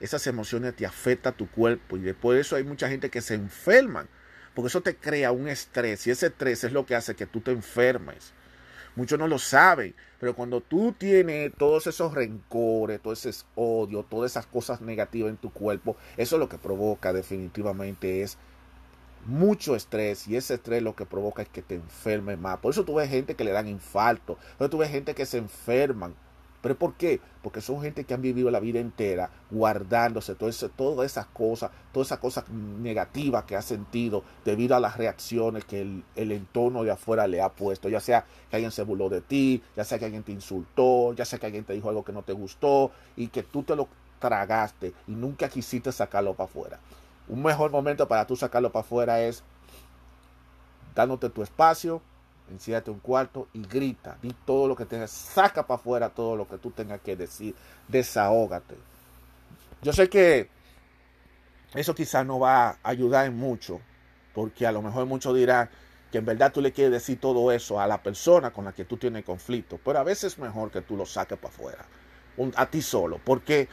esas 0.00 0.26
emociones 0.26 0.74
te 0.74 0.86
afectan 0.86 1.36
tu 1.36 1.50
cuerpo. 1.50 1.96
Y 1.96 2.00
después 2.00 2.36
de 2.36 2.42
eso 2.42 2.56
hay 2.56 2.64
mucha 2.64 2.88
gente 2.88 3.10
que 3.10 3.20
se 3.20 3.34
enferman. 3.34 4.08
Porque 4.54 4.68
eso 4.68 4.80
te 4.80 4.96
crea 4.96 5.32
un 5.32 5.48
estrés. 5.48 6.06
Y 6.06 6.10
ese 6.10 6.26
estrés 6.26 6.64
es 6.64 6.72
lo 6.72 6.86
que 6.86 6.94
hace 6.94 7.14
que 7.14 7.26
tú 7.26 7.40
te 7.40 7.52
enfermes. 7.52 8.32
Muchos 8.96 9.16
no 9.16 9.28
lo 9.28 9.38
saben, 9.38 9.94
pero 10.18 10.34
cuando 10.34 10.60
tú 10.60 10.92
tienes 10.92 11.52
todos 11.56 11.86
esos 11.86 12.14
rencores, 12.14 13.00
todo 13.00 13.12
ese 13.12 13.30
odio, 13.54 14.02
todas 14.02 14.32
esas 14.32 14.46
cosas 14.46 14.80
negativas 14.80 15.30
en 15.30 15.36
tu 15.36 15.52
cuerpo, 15.52 15.96
eso 16.16 16.36
lo 16.36 16.48
que 16.48 16.58
provoca 16.58 17.12
definitivamente 17.12 18.22
es 18.22 18.38
mucho 19.24 19.76
estrés 19.76 20.26
y 20.26 20.36
ese 20.36 20.54
estrés 20.54 20.82
lo 20.82 20.96
que 20.96 21.06
provoca 21.06 21.42
es 21.42 21.48
que 21.48 21.62
te 21.62 21.76
enfermes 21.76 22.40
más. 22.40 22.58
Por 22.58 22.72
eso 22.72 22.84
tú 22.84 22.94
ves 22.94 23.08
gente 23.08 23.36
que 23.36 23.44
le 23.44 23.52
dan 23.52 23.68
infarto, 23.68 24.34
por 24.56 24.64
eso 24.64 24.70
tú 24.70 24.78
ves 24.78 24.90
gente 24.90 25.14
que 25.14 25.26
se 25.26 25.38
enferman 25.38 26.16
¿Pero 26.60 26.76
por 26.76 26.94
qué? 26.94 27.20
Porque 27.42 27.60
son 27.60 27.80
gente 27.82 28.04
que 28.04 28.14
han 28.14 28.22
vivido 28.22 28.50
la 28.50 28.58
vida 28.58 28.80
entera 28.80 29.30
guardándose 29.50 30.34
todo 30.34 30.50
todas 30.76 31.10
esas 31.10 31.26
cosas, 31.26 31.70
todas 31.92 32.08
esas 32.08 32.18
cosas 32.18 32.48
negativas 32.48 33.44
que 33.44 33.54
ha 33.54 33.62
sentido 33.62 34.24
debido 34.44 34.74
a 34.74 34.80
las 34.80 34.96
reacciones 34.96 35.64
que 35.64 35.82
el, 35.82 36.04
el, 36.16 36.32
entorno 36.32 36.82
de 36.82 36.90
afuera 36.90 37.28
le 37.28 37.40
ha 37.40 37.48
puesto. 37.50 37.88
Ya 37.88 38.00
sea 38.00 38.24
que 38.50 38.56
alguien 38.56 38.72
se 38.72 38.82
burló 38.82 39.08
de 39.08 39.20
ti, 39.20 39.62
ya 39.76 39.84
sea 39.84 39.98
que 39.98 40.06
alguien 40.06 40.24
te 40.24 40.32
insultó, 40.32 41.12
ya 41.14 41.24
sea 41.24 41.38
que 41.38 41.46
alguien 41.46 41.64
te 41.64 41.74
dijo 41.74 41.88
algo 41.88 42.04
que 42.04 42.12
no 42.12 42.22
te 42.22 42.32
gustó 42.32 42.90
y 43.16 43.28
que 43.28 43.44
tú 43.44 43.62
te 43.62 43.76
lo 43.76 43.88
tragaste 44.18 44.92
y 45.06 45.12
nunca 45.12 45.48
quisiste 45.48 45.92
sacarlo 45.92 46.34
para 46.34 46.50
afuera. 46.50 46.80
Un 47.28 47.42
mejor 47.42 47.70
momento 47.70 48.08
para 48.08 48.26
tú 48.26 48.36
sacarlo 48.36 48.72
para 48.72 48.84
afuera 48.84 49.20
es 49.20 49.44
dándote 50.94 51.30
tu 51.30 51.42
espacio, 51.42 52.02
enciérrate 52.50 52.90
un 52.90 53.00
cuarto 53.00 53.48
y 53.52 53.62
grita, 53.62 54.18
di 54.22 54.34
todo 54.44 54.68
lo 54.68 54.76
que 54.76 54.86
tengas, 54.86 55.10
saca 55.10 55.66
para 55.66 55.80
afuera 55.80 56.08
todo 56.10 56.36
lo 56.36 56.48
que 56.48 56.58
tú 56.58 56.70
tengas 56.70 57.00
que 57.00 57.16
decir, 57.16 57.54
desahógate. 57.88 58.76
Yo 59.82 59.92
sé 59.92 60.08
que 60.08 60.48
eso 61.74 61.94
quizás 61.94 62.24
no 62.26 62.38
va 62.38 62.68
a 62.68 62.78
ayudar 62.82 63.26
en 63.26 63.36
mucho, 63.36 63.80
porque 64.34 64.66
a 64.66 64.72
lo 64.72 64.82
mejor 64.82 65.06
muchos 65.06 65.34
dirán 65.34 65.68
que 66.10 66.18
en 66.18 66.24
verdad 66.24 66.52
tú 66.52 66.60
le 66.60 66.72
quieres 66.72 66.92
decir 66.92 67.20
todo 67.20 67.52
eso 67.52 67.80
a 67.80 67.86
la 67.86 68.02
persona 68.02 68.50
con 68.50 68.64
la 68.64 68.72
que 68.72 68.84
tú 68.84 68.96
tienes 68.96 69.24
conflicto, 69.24 69.78
pero 69.84 69.98
a 69.98 70.04
veces 70.04 70.32
es 70.32 70.38
mejor 70.38 70.70
que 70.70 70.80
tú 70.80 70.96
lo 70.96 71.04
saques 71.04 71.38
para 71.38 71.54
afuera, 71.54 71.84
a 72.56 72.66
ti 72.66 72.80
solo, 72.80 73.20
porque 73.22 73.68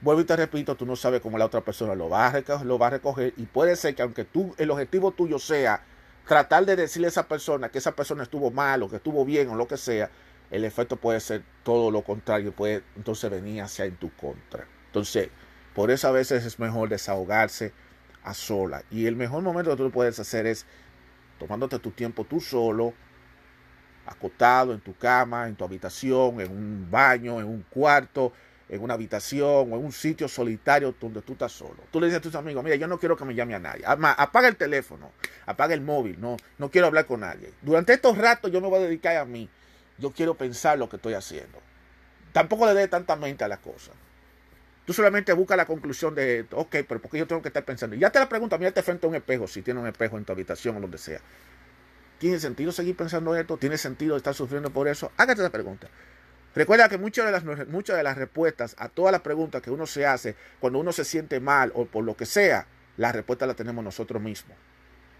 vuelvo 0.00 0.22
y 0.22 0.24
te 0.24 0.36
repito, 0.36 0.74
tú 0.74 0.84
no 0.84 0.96
sabes 0.96 1.20
cómo 1.20 1.38
la 1.38 1.46
otra 1.46 1.60
persona 1.60 1.94
lo 1.94 2.08
va 2.08 2.26
a 2.26 2.32
recoger, 2.32 2.66
lo 2.66 2.78
va 2.78 2.88
a 2.88 2.90
recoger 2.90 3.34
y 3.36 3.44
puede 3.44 3.76
ser 3.76 3.94
que 3.94 4.02
aunque 4.02 4.24
tú 4.24 4.54
el 4.58 4.70
objetivo 4.70 5.12
tuyo 5.12 5.38
sea 5.38 5.84
tratar 6.26 6.66
de 6.66 6.76
decirle 6.76 7.06
a 7.06 7.10
esa 7.10 7.28
persona 7.28 7.68
que 7.68 7.78
esa 7.78 7.92
persona 7.92 8.24
estuvo 8.24 8.50
mal 8.50 8.82
o 8.82 8.90
que 8.90 8.96
estuvo 8.96 9.24
bien 9.24 9.48
o 9.48 9.54
lo 9.54 9.66
que 9.66 9.76
sea, 9.76 10.10
el 10.50 10.64
efecto 10.64 10.96
puede 10.96 11.20
ser 11.20 11.42
todo 11.62 11.90
lo 11.90 12.02
contrario, 12.02 12.52
puede 12.52 12.82
entonces 12.96 13.30
venir 13.30 13.62
hacia 13.62 13.84
en 13.84 13.96
tu 13.96 14.10
contra. 14.16 14.66
Entonces, 14.86 15.30
por 15.74 15.90
eso 15.90 16.08
a 16.08 16.12
veces 16.12 16.44
es 16.44 16.58
mejor 16.58 16.88
desahogarse 16.88 17.72
a 18.22 18.34
sola. 18.34 18.82
Y 18.90 19.06
el 19.06 19.16
mejor 19.16 19.42
momento 19.42 19.70
que 19.70 19.82
tú 19.82 19.90
puedes 19.90 20.18
hacer 20.18 20.46
es 20.46 20.66
tomándote 21.38 21.78
tu 21.78 21.90
tiempo 21.90 22.24
tú 22.24 22.40
solo, 22.40 22.94
acostado 24.06 24.72
en 24.72 24.80
tu 24.80 24.94
cama, 24.96 25.48
en 25.48 25.56
tu 25.56 25.64
habitación, 25.64 26.40
en 26.40 26.50
un 26.50 26.88
baño, 26.90 27.40
en 27.40 27.46
un 27.46 27.62
cuarto, 27.68 28.32
en 28.68 28.82
una 28.82 28.94
habitación 28.94 29.72
o 29.72 29.76
en 29.76 29.84
un 29.84 29.92
sitio 29.92 30.28
solitario 30.28 30.94
donde 31.00 31.22
tú 31.22 31.32
estás 31.32 31.52
solo. 31.52 31.76
Tú 31.90 32.00
le 32.00 32.06
dices 32.06 32.18
a 32.18 32.22
tus 32.22 32.34
amigos, 32.34 32.64
mira, 32.64 32.76
yo 32.76 32.88
no 32.88 32.98
quiero 32.98 33.16
que 33.16 33.24
me 33.24 33.34
llame 33.34 33.54
a 33.54 33.58
nadie. 33.58 33.84
apaga 33.86 34.48
el 34.48 34.56
teléfono, 34.56 35.12
apaga 35.46 35.74
el 35.74 35.80
móvil, 35.80 36.20
no, 36.20 36.36
no 36.58 36.70
quiero 36.70 36.88
hablar 36.88 37.06
con 37.06 37.20
nadie. 37.20 37.52
Durante 37.62 37.92
estos 37.92 38.18
ratos 38.18 38.50
yo 38.50 38.60
me 38.60 38.68
voy 38.68 38.80
a 38.80 38.82
dedicar 38.82 39.16
a 39.16 39.24
mí. 39.24 39.48
Yo 39.98 40.10
quiero 40.10 40.34
pensar 40.34 40.78
lo 40.78 40.88
que 40.88 40.96
estoy 40.96 41.14
haciendo. 41.14 41.58
Tampoco 42.32 42.66
le 42.66 42.74
dé 42.74 42.88
tanta 42.88 43.16
mente 43.16 43.44
a 43.44 43.48
las 43.48 43.60
cosas. 43.60 43.94
Tú 44.84 44.92
solamente 44.92 45.32
buscas 45.32 45.56
la 45.56 45.66
conclusión 45.66 46.14
de, 46.14 46.46
ok, 46.52 46.76
pero 46.86 47.00
¿por 47.00 47.10
qué 47.10 47.18
yo 47.18 47.26
tengo 47.26 47.42
que 47.42 47.48
estar 47.48 47.64
pensando? 47.64 47.96
Y 47.96 47.98
ya 47.98 48.10
te 48.10 48.18
la 48.18 48.28
pregunta, 48.28 48.56
mírate 48.58 48.82
frente 48.82 49.06
a 49.06 49.08
un 49.08 49.16
espejo, 49.16 49.48
si 49.48 49.62
tiene 49.62 49.80
un 49.80 49.86
espejo 49.86 50.16
en 50.16 50.24
tu 50.24 50.32
habitación 50.32 50.76
o 50.76 50.80
donde 50.80 50.98
sea. 50.98 51.20
¿Tiene 52.18 52.38
sentido 52.38 52.72
seguir 52.72 52.96
pensando 52.96 53.34
esto? 53.34 53.56
¿Tiene 53.56 53.78
sentido 53.78 54.16
estar 54.16 54.34
sufriendo 54.34 54.70
por 54.70 54.86
eso? 54.86 55.10
Hágate 55.16 55.42
la 55.42 55.50
pregunta. 55.50 55.88
Recuerda 56.56 56.88
que 56.88 56.96
muchas 56.96 57.26
de, 57.26 57.32
las, 57.32 57.68
muchas 57.68 57.98
de 57.98 58.02
las 58.02 58.16
respuestas 58.16 58.74
a 58.78 58.88
todas 58.88 59.12
las 59.12 59.20
preguntas 59.20 59.60
que 59.60 59.70
uno 59.70 59.86
se 59.86 60.06
hace 60.06 60.34
cuando 60.58 60.78
uno 60.78 60.90
se 60.90 61.04
siente 61.04 61.38
mal 61.38 61.70
o 61.74 61.84
por 61.84 62.02
lo 62.02 62.16
que 62.16 62.24
sea, 62.24 62.66
la 62.96 63.12
respuesta 63.12 63.46
la 63.46 63.52
tenemos 63.52 63.84
nosotros 63.84 64.22
mismos. 64.22 64.56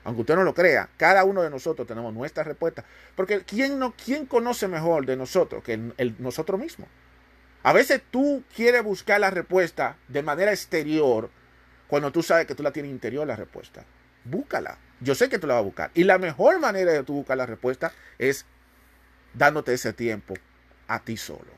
Aunque 0.05 0.23
usted 0.23 0.35
no 0.35 0.45
lo 0.45 0.55
crea, 0.55 0.89
cada 0.97 1.25
uno 1.25 1.43
de 1.43 1.51
nosotros 1.51 1.87
tenemos 1.87 2.15
nuestra 2.15 2.43
respuesta. 2.43 2.87
Porque 3.15 3.43
¿quién, 3.43 3.79
no, 3.79 3.93
quién 4.03 4.25
conoce 4.25 4.67
mejor 4.67 5.05
de 5.05 5.15
nosotros 5.15 5.63
que 5.63 5.75
el, 5.75 6.17
nosotros 6.19 6.59
mismos? 6.59 6.89
A 7.63 7.75
veces 7.75 8.01
tú 8.11 8.43
quieres 8.55 8.83
buscar 8.83 9.21
la 9.21 9.29
respuesta 9.29 9.99
de 10.09 10.23
manera 10.23 10.53
exterior 10.53 11.29
cuando 11.87 12.13
tú 12.13 12.23
sabes 12.23 12.47
que 12.47 12.55
tú 12.55 12.63
la 12.63 12.73
tienes 12.73 12.91
interior 12.91 13.27
la 13.27 13.37
respuesta. 13.37 13.85
Búscala. 14.25 14.79
Yo 15.01 15.15
sé 15.15 15.29
que 15.29 15.39
tú 15.39 15.47
la 15.47 15.55
vas 15.55 15.61
a 15.61 15.65
buscar. 15.65 15.91
Y 15.93 16.05
la 16.05 16.17
mejor 16.17 16.59
manera 16.61 16.93
de 16.93 17.03
tú 17.03 17.13
buscar 17.13 17.37
la 17.37 17.45
respuesta 17.45 17.93
es 18.17 18.47
dándote 19.35 19.75
ese 19.75 19.93
tiempo 19.93 20.33
a 20.89 21.01
ti 21.01 21.17
solo. 21.17 21.53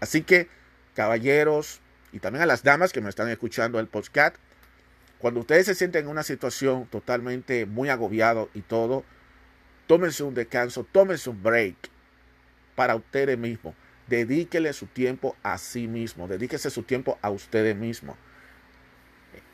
Así 0.00 0.22
que, 0.22 0.48
caballeros, 0.94 1.80
y 2.12 2.20
también 2.20 2.42
a 2.42 2.46
las 2.46 2.62
damas 2.62 2.92
que 2.92 3.00
me 3.00 3.08
están 3.08 3.28
escuchando 3.28 3.80
el 3.80 3.88
podcast, 3.88 4.36
cuando 5.18 5.40
ustedes 5.40 5.66
se 5.66 5.74
sienten 5.74 6.04
en 6.04 6.10
una 6.10 6.22
situación 6.22 6.86
totalmente 6.86 7.66
muy 7.66 7.88
agobiado 7.88 8.50
y 8.54 8.60
todo, 8.60 9.04
tómense 9.86 10.22
un 10.22 10.34
descanso, 10.34 10.84
tómense 10.90 11.30
un 11.30 11.42
break 11.42 11.76
para 12.74 12.94
ustedes 12.94 13.38
mismos. 13.38 13.74
Dedíquele 14.06 14.72
su 14.74 14.86
tiempo 14.86 15.34
a 15.42 15.56
sí 15.56 15.88
mismo, 15.88 16.28
dedíquese 16.28 16.68
su 16.70 16.82
tiempo 16.82 17.18
a 17.22 17.30
ustedes 17.30 17.74
mismos. 17.74 18.16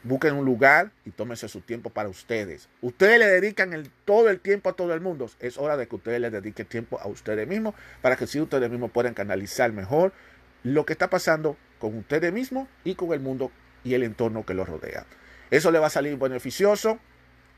Busquen 0.03 0.35
un 0.35 0.45
lugar 0.45 0.93
y 1.05 1.11
tómense 1.11 1.49
su 1.49 1.61
tiempo 1.61 1.91
para 1.91 2.09
ustedes. 2.09 2.69
Ustedes 2.81 3.19
le 3.19 3.27
dedican 3.27 3.91
todo 4.05 4.31
el 4.31 4.41
tiempo 4.41 4.71
a 4.71 4.73
todo 4.75 4.95
el 4.95 5.01
mundo. 5.01 5.31
Es 5.41 5.59
hora 5.59 5.77
de 5.77 5.87
que 5.87 5.97
ustedes 5.97 6.21
le 6.21 6.31
dediquen 6.31 6.67
tiempo 6.67 6.99
a 7.01 7.07
ustedes 7.07 7.47
mismos 7.47 7.75
para 8.03 8.17
que 8.17 8.27
si 8.27 8.41
ustedes 8.41 8.71
mismos 8.71 8.91
puedan 8.91 9.15
canalizar 9.15 9.73
mejor 9.73 10.13
lo 10.63 10.85
que 10.85 10.93
está 10.93 11.11
pasando 11.11 11.57
con 11.79 11.97
ustedes 11.97 12.33
mismos 12.33 12.69
y 12.85 12.95
con 12.95 13.13
el 13.13 13.21
mundo 13.21 13.51
y 13.85 13.95
el 13.95 14.03
entorno 14.03 14.45
que 14.45 14.55
los 14.55 14.69
rodea. 14.69 15.07
Eso 15.51 15.71
le 15.71 15.79
va 15.79 15.89
a 15.89 15.91
salir 15.91 16.17
beneficioso 16.17 16.99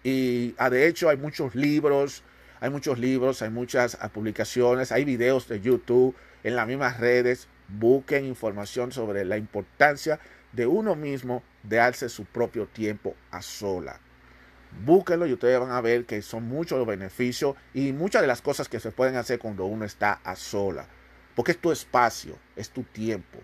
y 0.03 0.55
ah, 0.59 0.71
de 0.71 0.87
hecho 0.87 1.09
hay 1.09 1.17
muchos 1.17 1.55
libros, 1.55 2.23
hay 2.61 2.71
muchos 2.71 2.99
libros, 2.99 3.43
hay 3.43 3.51
muchas 3.51 3.99
ah, 4.01 4.09
publicaciones, 4.09 4.93
hay 4.93 5.05
videos 5.05 5.49
de 5.49 5.61
YouTube 5.61 6.17
en 6.43 6.57
las 6.57 6.67
mismas 6.67 6.99
redes. 6.99 7.49
Busquen 7.69 8.25
información 8.25 8.93
sobre 8.93 9.25
la 9.25 9.37
importancia 9.37 10.21
de 10.53 10.67
uno 10.67 10.95
mismo 10.95 11.43
de 11.63 11.77
darse 11.77 12.09
su 12.09 12.25
propio 12.25 12.67
tiempo 12.67 13.15
a 13.31 13.43
sola. 13.43 14.01
Búsquenlo 14.85 15.27
y 15.27 15.33
ustedes 15.33 15.61
van 15.61 15.71
a 15.71 15.81
ver 15.81 16.07
que 16.07 16.23
son 16.23 16.45
muchos 16.45 16.79
los 16.79 16.87
beneficios 16.87 17.57
y 17.75 17.93
muchas 17.93 18.23
de 18.23 18.29
las 18.29 18.43
cosas 18.43 18.69
que 18.69 18.81
se 18.81 18.91
pueden 18.91 19.17
hacer 19.17 19.39
cuando 19.39 19.67
uno 19.67 19.85
está 19.85 20.21
a 20.25 20.35
sola. 20.35 20.87
Porque 21.35 21.53
es 21.53 21.59
tu 21.59 21.73
espacio, 21.73 22.39
es 22.57 22.71
tu 22.71 22.83
tiempo. 22.83 23.39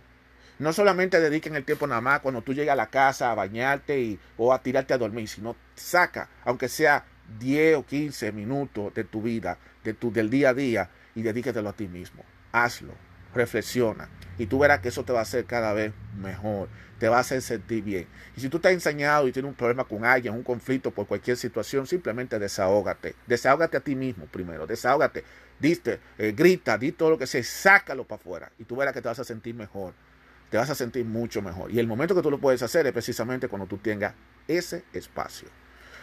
No 0.59 0.73
solamente 0.73 1.21
dediquen 1.21 1.55
el 1.55 1.65
tiempo 1.65 1.87
nada 1.87 2.01
más 2.01 2.21
cuando 2.21 2.43
tú 2.43 2.53
llegas 2.53 2.73
a 2.73 2.77
la 2.77 2.91
casa 2.91 3.31
a 3.31 3.35
bañarte 3.35 4.01
y, 4.01 4.19
o 4.37 4.53
a 4.53 4.63
tirarte 4.63 4.93
a 4.93 4.99
dormir, 4.99 5.29
sino 5.29 5.55
saca, 5.77 6.29
aunque 6.45 6.69
sea 6.69 7.05
10 7.39 7.77
o 7.77 7.87
15 7.87 8.33
minutos 8.33 8.93
de 8.95 9.05
tu 9.05 9.23
vida, 9.23 9.59
de 9.85 9.95
tu, 9.95 10.11
del 10.11 10.31
día 10.31 10.51
a 10.51 10.55
día, 10.55 10.91
y 11.15 11.23
dedíquetelo 11.23 11.69
a 11.69 11.75
ti 11.75 11.87
mismo. 11.87 12.25
Hazlo, 12.51 12.95
reflexiona, 13.35 14.09
y 14.39 14.47
tú 14.47 14.59
verás 14.59 14.81
que 14.81 14.89
eso 14.89 15.05
te 15.05 15.13
va 15.13 15.21
a 15.21 15.23
hacer 15.23 15.45
cada 15.45 15.73
vez 15.73 15.93
mejor 16.17 16.69
te 16.99 17.09
va 17.09 17.19
a 17.19 17.21
hacer 17.21 17.41
sentir 17.43 17.83
bien. 17.83 18.07
Y 18.37 18.41
si 18.41 18.49
tú 18.49 18.57
estás 18.59 18.73
ensañado 18.73 19.29
y 19.29 19.33
tienes 19.33 19.49
un 19.49 19.55
problema 19.55 19.85
con 19.85 20.05
alguien, 20.05 20.35
un 20.35 20.43
conflicto 20.43 20.91
por 20.91 21.07
cualquier 21.07 21.37
situación, 21.37 21.87
simplemente 21.87 22.39
desahógate. 22.39 23.15
Desahógate 23.27 23.77
a 23.77 23.81
ti 23.81 23.95
mismo 23.95 24.27
primero, 24.27 24.67
desahógate. 24.67 25.25
Diste, 25.59 26.01
eh, 26.19 26.33
grita, 26.37 26.79
di 26.79 26.93
todo 26.93 27.11
lo 27.11 27.19
que 27.19 27.27
sea, 27.27 27.43
sácalo 27.43 28.05
para 28.05 28.21
afuera 28.21 28.53
y 28.59 28.65
tú 28.65 28.77
verás 28.77 28.95
que 28.95 29.03
te 29.03 29.09
vas 29.09 29.19
a 29.19 29.25
sentir 29.25 29.55
mejor. 29.55 29.95
Te 30.51 30.57
vas 30.57 30.71
a 30.71 30.75
sentir 30.75 31.05
mucho 31.05 31.43
mejor. 31.43 31.71
Y 31.71 31.79
el 31.79 31.87
momento 31.87 32.15
que 32.15 32.23
tú 32.23 32.31
lo 32.31 32.39
puedes 32.39 32.63
hacer 32.63 32.87
es 32.87 32.93
precisamente 32.93 33.49
cuando 33.49 33.67
tú 33.67 33.79
tengas 33.79 34.15
ese 34.47 34.85
espacio. 34.93 35.49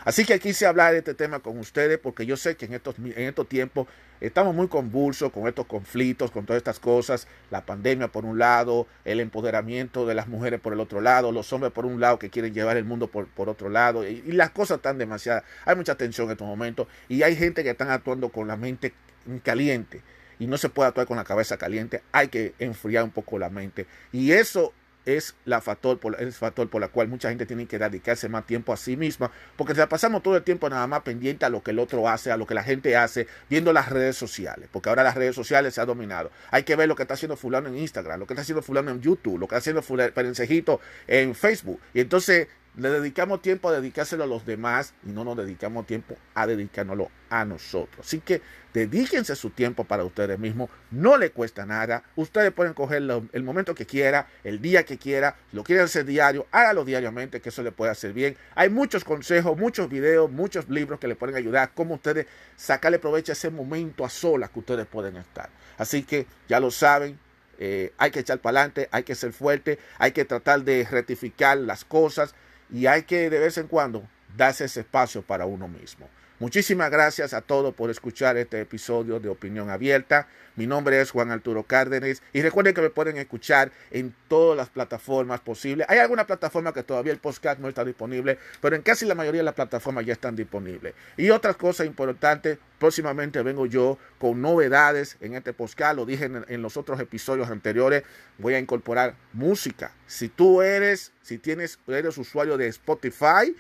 Así 0.05 0.23
que 0.23 0.39
quise 0.39 0.67
hablar 0.67 0.91
de 0.91 0.99
este 0.99 1.15
tema 1.15 1.39
con 1.39 1.57
ustedes 1.57 1.97
porque 1.97 2.27
yo 2.27 2.37
sé 2.37 2.55
que 2.55 2.65
en 2.65 2.75
estos, 2.75 2.95
en 2.99 3.23
estos 3.23 3.49
tiempos 3.49 3.87
estamos 4.21 4.53
muy 4.53 4.67
convulsos 4.67 5.31
con 5.31 5.47
estos 5.47 5.65
conflictos, 5.65 6.29
con 6.29 6.45
todas 6.45 6.59
estas 6.59 6.79
cosas, 6.79 7.27
la 7.49 7.65
pandemia 7.65 8.09
por 8.09 8.23
un 8.23 8.37
lado, 8.37 8.85
el 9.03 9.19
empoderamiento 9.19 10.05
de 10.05 10.13
las 10.13 10.27
mujeres 10.27 10.61
por 10.61 10.73
el 10.73 10.79
otro 10.79 11.01
lado, 11.01 11.31
los 11.31 11.51
hombres 11.53 11.73
por 11.73 11.87
un 11.87 11.99
lado 11.99 12.19
que 12.19 12.29
quieren 12.29 12.53
llevar 12.53 12.77
el 12.77 12.85
mundo 12.85 13.07
por, 13.07 13.27
por 13.27 13.49
otro 13.49 13.67
lado, 13.69 14.07
y, 14.07 14.21
las 14.31 14.51
cosas 14.51 14.77
están 14.77 14.99
demasiadas. 14.99 15.43
Hay 15.65 15.75
mucha 15.75 15.95
tensión 15.95 16.27
en 16.27 16.33
estos 16.33 16.47
momentos 16.47 16.87
y 17.09 17.23
hay 17.23 17.35
gente 17.35 17.63
que 17.63 17.71
están 17.71 17.89
actuando 17.89 18.29
con 18.29 18.47
la 18.47 18.57
mente 18.57 18.93
caliente 19.41 20.03
y 20.37 20.45
no 20.45 20.57
se 20.59 20.69
puede 20.69 20.89
actuar 20.89 21.07
con 21.07 21.17
la 21.17 21.23
cabeza 21.23 21.57
caliente, 21.57 22.03
hay 22.11 22.27
que 22.27 22.53
enfriar 22.59 23.03
un 23.03 23.11
poco 23.11 23.39
la 23.39 23.49
mente. 23.49 23.87
Y 24.11 24.33
eso 24.33 24.71
es 25.05 25.35
la 25.45 25.61
factor 25.61 25.99
por, 25.99 26.19
el 26.19 26.31
factor 26.33 26.69
por 26.69 26.81
la 26.81 26.87
cual 26.87 27.07
mucha 27.07 27.29
gente 27.29 27.45
tiene 27.45 27.65
que 27.67 27.77
dedicarse 27.77 28.29
más 28.29 28.45
tiempo 28.45 28.73
a 28.73 28.77
sí 28.77 28.97
misma, 28.97 29.31
porque 29.55 29.73
se 29.73 29.79
la 29.79 29.89
pasamos 29.89 30.23
todo 30.23 30.35
el 30.37 30.43
tiempo 30.43 30.69
nada 30.69 30.87
más 30.87 31.01
pendiente 31.01 31.45
a 31.45 31.49
lo 31.49 31.63
que 31.63 31.71
el 31.71 31.79
otro 31.79 32.07
hace, 32.09 32.31
a 32.31 32.37
lo 32.37 32.45
que 32.45 32.53
la 32.53 32.63
gente 32.63 32.95
hace, 32.97 33.27
viendo 33.49 33.73
las 33.73 33.89
redes 33.89 34.15
sociales, 34.17 34.69
porque 34.71 34.89
ahora 34.89 35.03
las 35.03 35.15
redes 35.15 35.35
sociales 35.35 35.73
se 35.73 35.81
han 35.81 35.87
dominado. 35.87 36.31
Hay 36.51 36.63
que 36.63 36.75
ver 36.75 36.87
lo 36.87 36.95
que 36.95 37.03
está 37.03 37.13
haciendo 37.13 37.37
fulano 37.37 37.69
en 37.69 37.77
Instagram, 37.77 38.19
lo 38.19 38.27
que 38.27 38.33
está 38.33 38.41
haciendo 38.41 38.61
fulano 38.61 38.91
en 38.91 39.01
YouTube, 39.01 39.39
lo 39.39 39.47
que 39.47 39.55
está 39.55 39.71
haciendo 39.71 40.13
Perencejito 40.13 40.79
en 41.07 41.35
Facebook. 41.35 41.79
Y 41.93 41.99
entonces 42.01 42.47
le 42.77 42.89
dedicamos 42.89 43.41
tiempo 43.41 43.69
a 43.69 43.73
dedicárselo 43.73 44.23
a 44.23 44.27
los 44.27 44.45
demás 44.45 44.93
y 45.05 45.09
no 45.09 45.23
nos 45.23 45.37
dedicamos 45.37 45.87
tiempo 45.87 46.17
a 46.33 46.45
dedicárnoslo 46.45 47.09
a 47.29 47.45
nosotros. 47.45 48.05
Así 48.05 48.19
que 48.19 48.41
dedíquense 48.73 49.35
su 49.35 49.49
tiempo 49.49 49.85
para 49.85 50.03
ustedes 50.03 50.37
mismos, 50.37 50.69
no 50.91 51.17
le 51.17 51.31
cuesta 51.31 51.65
nada. 51.65 52.03
Ustedes 52.15 52.51
pueden 52.51 52.73
coger 52.73 53.01
el 53.31 53.43
momento 53.43 53.73
que 53.73 53.85
quiera, 53.85 54.27
el 54.43 54.61
día 54.61 54.83
que 54.83 54.97
quiera, 54.97 55.37
lo 55.53 55.63
quieren 55.63 55.85
hacer 55.85 56.05
diario, 56.05 56.47
hágalo 56.51 56.83
diariamente, 56.83 57.41
que 57.41 57.49
eso 57.49 57.63
le 57.63 57.71
puede 57.71 57.91
hacer 57.91 58.13
bien. 58.13 58.35
Hay 58.55 58.69
muchos 58.69 59.03
consejos, 59.03 59.57
muchos 59.57 59.89
videos, 59.89 60.29
muchos 60.29 60.69
libros 60.69 60.99
que 60.99 61.07
le 61.07 61.15
pueden 61.15 61.35
ayudar 61.35 61.71
cómo 61.73 61.95
ustedes 61.95 62.27
sacarle 62.57 62.99
provecho 62.99 63.31
a 63.31 63.33
ese 63.33 63.49
momento 63.49 64.03
a 64.03 64.09
solas 64.09 64.49
que 64.49 64.59
ustedes 64.59 64.85
pueden 64.85 65.15
estar. 65.15 65.49
Así 65.77 66.03
que 66.03 66.25
ya 66.49 66.59
lo 66.59 66.71
saben, 66.71 67.17
eh, 67.57 67.93
hay 67.97 68.11
que 68.11 68.19
echar 68.19 68.39
para 68.39 68.59
adelante, 68.59 68.89
hay 68.91 69.03
que 69.03 69.15
ser 69.15 69.31
fuerte, 69.31 69.79
hay 69.97 70.11
que 70.11 70.25
tratar 70.25 70.63
de 70.63 70.85
rectificar 70.89 71.57
las 71.57 71.85
cosas 71.85 72.35
y 72.71 72.87
hay 72.87 73.03
que 73.03 73.29
de 73.29 73.39
vez 73.39 73.57
en 73.57 73.67
cuando 73.67 74.03
darse 74.35 74.65
ese 74.65 74.81
espacio 74.81 75.21
para 75.21 75.45
uno 75.45 75.67
mismo. 75.67 76.07
Muchísimas 76.37 76.91
gracias 76.91 77.33
a 77.33 77.39
todos 77.39 77.73
por 77.73 77.89
escuchar 77.89 78.35
este 78.35 78.59
episodio 78.59 79.21
de 79.21 79.29
Opinión 79.29 79.69
Abierta. 79.69 80.27
Mi 80.57 80.67
nombre 80.67 80.99
es 80.99 81.11
Juan 81.11 81.31
Arturo 81.31 81.63
Cárdenas 81.63 82.21
y 82.33 82.41
recuerden 82.41 82.73
que 82.73 82.81
me 82.81 82.89
pueden 82.89 83.15
escuchar 83.15 83.71
en 83.89 84.13
todas 84.27 84.57
las 84.57 84.67
plataformas 84.67 85.39
posibles. 85.39 85.87
Hay 85.89 85.99
alguna 85.99 86.27
plataforma 86.27 86.73
que 86.73 86.83
todavía 86.83 87.13
el 87.13 87.19
podcast 87.19 87.61
no 87.61 87.69
está 87.69 87.85
disponible, 87.85 88.37
pero 88.59 88.75
en 88.75 88.81
casi 88.81 89.05
la 89.05 89.15
mayoría 89.15 89.39
de 89.39 89.45
las 89.45 89.53
plataformas 89.53 90.05
ya 90.05 90.11
están 90.11 90.35
disponibles. 90.35 90.93
Y 91.15 91.29
otra 91.29 91.53
cosa 91.53 91.85
importante, 91.85 92.59
próximamente 92.79 93.41
vengo 93.41 93.65
yo 93.65 93.97
con 94.19 94.41
novedades 94.41 95.15
en 95.21 95.35
este 95.35 95.53
podcast. 95.53 95.95
Lo 95.95 96.05
dije 96.05 96.25
en, 96.25 96.43
en 96.49 96.61
los 96.61 96.75
otros 96.75 96.99
episodios 96.99 97.49
anteriores. 97.49 98.03
Voy 98.39 98.55
a 98.55 98.59
incorporar 98.59 99.15
música. 99.31 99.93
Si 100.05 100.27
tú 100.27 100.61
eres, 100.61 101.13
si 101.21 101.37
tienes, 101.37 101.79
eres 101.87 102.17
usuario 102.17 102.57
de 102.57 102.67
Spotify, 102.67 103.55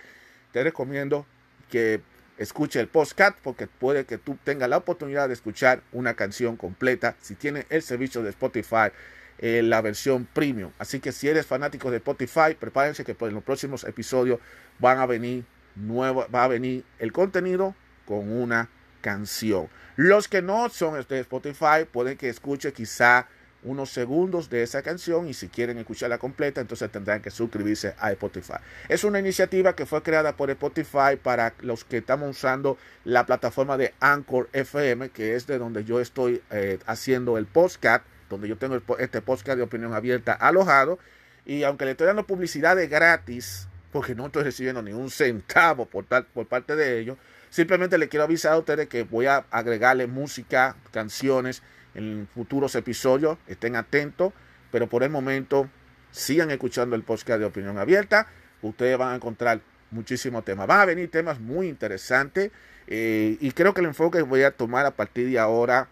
te 0.51 0.61
recomiendo 0.61 1.25
que 1.71 2.01
escuche 2.37 2.79
el 2.79 2.87
podcast 2.87 3.37
porque 3.41 3.67
puede 3.67 4.05
que 4.05 4.17
tú 4.17 4.37
tengas 4.43 4.69
la 4.69 4.77
oportunidad 4.77 5.27
de 5.27 5.33
escuchar 5.33 5.81
una 5.91 6.15
canción 6.15 6.57
completa 6.57 7.15
si 7.21 7.35
tienes 7.35 7.65
el 7.69 7.81
servicio 7.81 8.23
de 8.23 8.29
Spotify 8.31 8.89
eh, 9.37 9.61
la 9.63 9.81
versión 9.81 10.25
premium. 10.25 10.71
Así 10.79 10.99
que 10.99 11.11
si 11.11 11.27
eres 11.27 11.45
fanático 11.45 11.91
de 11.91 11.97
Spotify 11.97 12.55
prepárense 12.59 13.03
que 13.03 13.15
en 13.19 13.33
los 13.33 13.43
próximos 13.43 13.83
episodios 13.83 14.39
van 14.79 14.99
a 14.99 15.05
venir 15.05 15.45
nuevo 15.75 16.25
va 16.33 16.45
a 16.45 16.47
venir 16.47 16.85
el 16.99 17.11
contenido 17.11 17.75
con 18.05 18.31
una 18.31 18.69
canción. 19.01 19.69
Los 19.95 20.27
que 20.27 20.41
no 20.41 20.69
son 20.69 21.01
de 21.07 21.19
Spotify 21.19 21.85
pueden 21.91 22.17
que 22.17 22.29
escuche 22.29 22.73
quizá 22.73 23.27
unos 23.65 23.89
segundos 23.89 24.49
de 24.49 24.63
esa 24.63 24.81
canción 24.81 25.27
y 25.27 25.33
si 25.33 25.49
quieren 25.49 25.77
escucharla 25.77 26.17
completa, 26.17 26.61
entonces 26.61 26.89
tendrán 26.91 27.21
que 27.21 27.31
suscribirse 27.31 27.95
a 27.99 28.11
Spotify. 28.11 28.53
Es 28.87 29.03
una 29.03 29.19
iniciativa 29.19 29.75
que 29.75 29.85
fue 29.85 30.01
creada 30.03 30.37
por 30.37 30.49
Spotify 30.51 31.17
para 31.21 31.53
los 31.61 31.83
que 31.83 31.97
estamos 31.97 32.29
usando 32.29 32.77
la 33.03 33.25
plataforma 33.25 33.77
de 33.77 33.93
Anchor 33.99 34.49
FM, 34.53 35.09
que 35.09 35.35
es 35.35 35.47
de 35.47 35.57
donde 35.57 35.83
yo 35.83 35.99
estoy 35.99 36.41
eh, 36.51 36.79
haciendo 36.85 37.37
el 37.37 37.47
podcast, 37.47 38.05
donde 38.29 38.47
yo 38.47 38.57
tengo 38.57 38.79
este 38.99 39.21
podcast 39.21 39.57
de 39.57 39.63
opinión 39.63 39.93
abierta 39.93 40.33
alojado. 40.33 40.99
Y 41.45 41.63
aunque 41.63 41.85
le 41.85 41.91
estoy 41.91 42.07
dando 42.07 42.25
publicidad 42.25 42.75
de 42.75 42.87
gratis, 42.87 43.67
porque 43.91 44.15
no 44.15 44.27
estoy 44.27 44.43
recibiendo 44.43 44.81
ni 44.81 44.93
un 44.93 45.09
centavo 45.09 45.85
por, 45.85 46.05
por 46.05 46.47
parte 46.47 46.75
de 46.75 46.99
ellos, 46.99 47.17
simplemente 47.49 47.97
le 47.97 48.09
quiero 48.09 48.23
avisar 48.23 48.53
a 48.53 48.57
ustedes 48.57 48.87
que 48.87 49.03
voy 49.03 49.27
a 49.27 49.45
agregarle 49.51 50.07
música, 50.07 50.75
canciones 50.91 51.61
en 51.95 52.27
futuros 52.33 52.75
episodios. 52.75 53.37
Estén 53.47 53.75
atentos, 53.75 54.33
pero 54.71 54.87
por 54.87 55.03
el 55.03 55.09
momento 55.09 55.69
sigan 56.11 56.51
escuchando 56.51 56.95
el 56.95 57.03
podcast 57.03 57.39
de 57.39 57.45
Opinión 57.45 57.77
Abierta. 57.77 58.27
Ustedes 58.61 58.97
van 58.97 59.13
a 59.13 59.15
encontrar 59.15 59.61
muchísimos 59.91 60.45
temas. 60.45 60.67
Van 60.67 60.81
a 60.81 60.85
venir 60.85 61.09
temas 61.09 61.39
muy 61.39 61.67
interesantes 61.67 62.51
eh, 62.87 63.37
y 63.39 63.51
creo 63.51 63.73
que 63.73 63.81
el 63.81 63.87
enfoque 63.87 64.19
que 64.19 64.23
voy 64.23 64.43
a 64.43 64.51
tomar 64.51 64.85
a 64.85 64.91
partir 64.91 65.29
de 65.29 65.39
ahora 65.39 65.87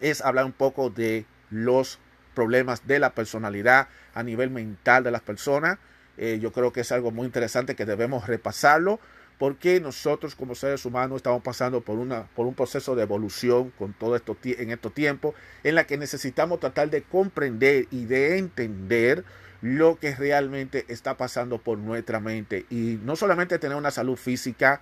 es 0.00 0.20
hablar 0.22 0.44
un 0.44 0.52
poco 0.52 0.90
de 0.90 1.26
los 1.50 1.98
problemas 2.34 2.86
de 2.86 2.98
la 2.98 3.14
personalidad 3.14 3.88
a 4.14 4.22
nivel 4.22 4.50
mental 4.50 5.04
de 5.04 5.10
las 5.10 5.22
personas. 5.22 5.78
Eh, 6.16 6.38
yo 6.40 6.52
creo 6.52 6.72
que 6.72 6.80
es 6.80 6.92
algo 6.92 7.10
muy 7.10 7.26
interesante 7.26 7.74
que 7.74 7.84
debemos 7.84 8.26
repasarlo 8.26 9.00
porque 9.42 9.80
nosotros 9.80 10.36
como 10.36 10.54
seres 10.54 10.84
humanos 10.84 11.16
estamos 11.16 11.42
pasando 11.42 11.80
por, 11.80 11.98
una, 11.98 12.28
por 12.28 12.46
un 12.46 12.54
proceso 12.54 12.94
de 12.94 13.02
evolución 13.02 13.70
con 13.70 13.92
todo 13.92 14.14
esto 14.14 14.36
en 14.44 14.70
estos 14.70 14.94
tiempos 14.94 15.34
en 15.64 15.74
la 15.74 15.84
que 15.84 15.98
necesitamos 15.98 16.60
tratar 16.60 16.90
de 16.90 17.02
comprender 17.02 17.88
y 17.90 18.04
de 18.04 18.38
entender 18.38 19.24
lo 19.60 19.98
que 19.98 20.14
realmente 20.14 20.84
está 20.86 21.16
pasando 21.16 21.58
por 21.58 21.76
nuestra 21.76 22.20
mente 22.20 22.66
y 22.70 23.00
no 23.02 23.16
solamente 23.16 23.58
tener 23.58 23.76
una 23.76 23.90
salud 23.90 24.14
física, 24.14 24.80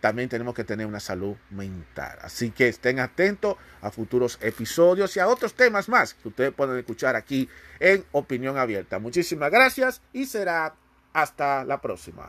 también 0.00 0.28
tenemos 0.28 0.56
que 0.56 0.64
tener 0.64 0.88
una 0.88 0.98
salud 0.98 1.36
mental. 1.50 2.18
Así 2.20 2.50
que 2.50 2.66
estén 2.66 2.98
atentos 2.98 3.58
a 3.80 3.92
futuros 3.92 4.40
episodios 4.42 5.16
y 5.16 5.20
a 5.20 5.28
otros 5.28 5.54
temas 5.54 5.88
más 5.88 6.14
que 6.14 6.26
ustedes 6.26 6.52
pueden 6.52 6.76
escuchar 6.78 7.14
aquí 7.14 7.48
en 7.78 8.04
Opinión 8.10 8.58
Abierta. 8.58 8.98
Muchísimas 8.98 9.52
gracias 9.52 10.02
y 10.12 10.26
será 10.26 10.74
hasta 11.12 11.62
la 11.64 11.80
próxima. 11.80 12.28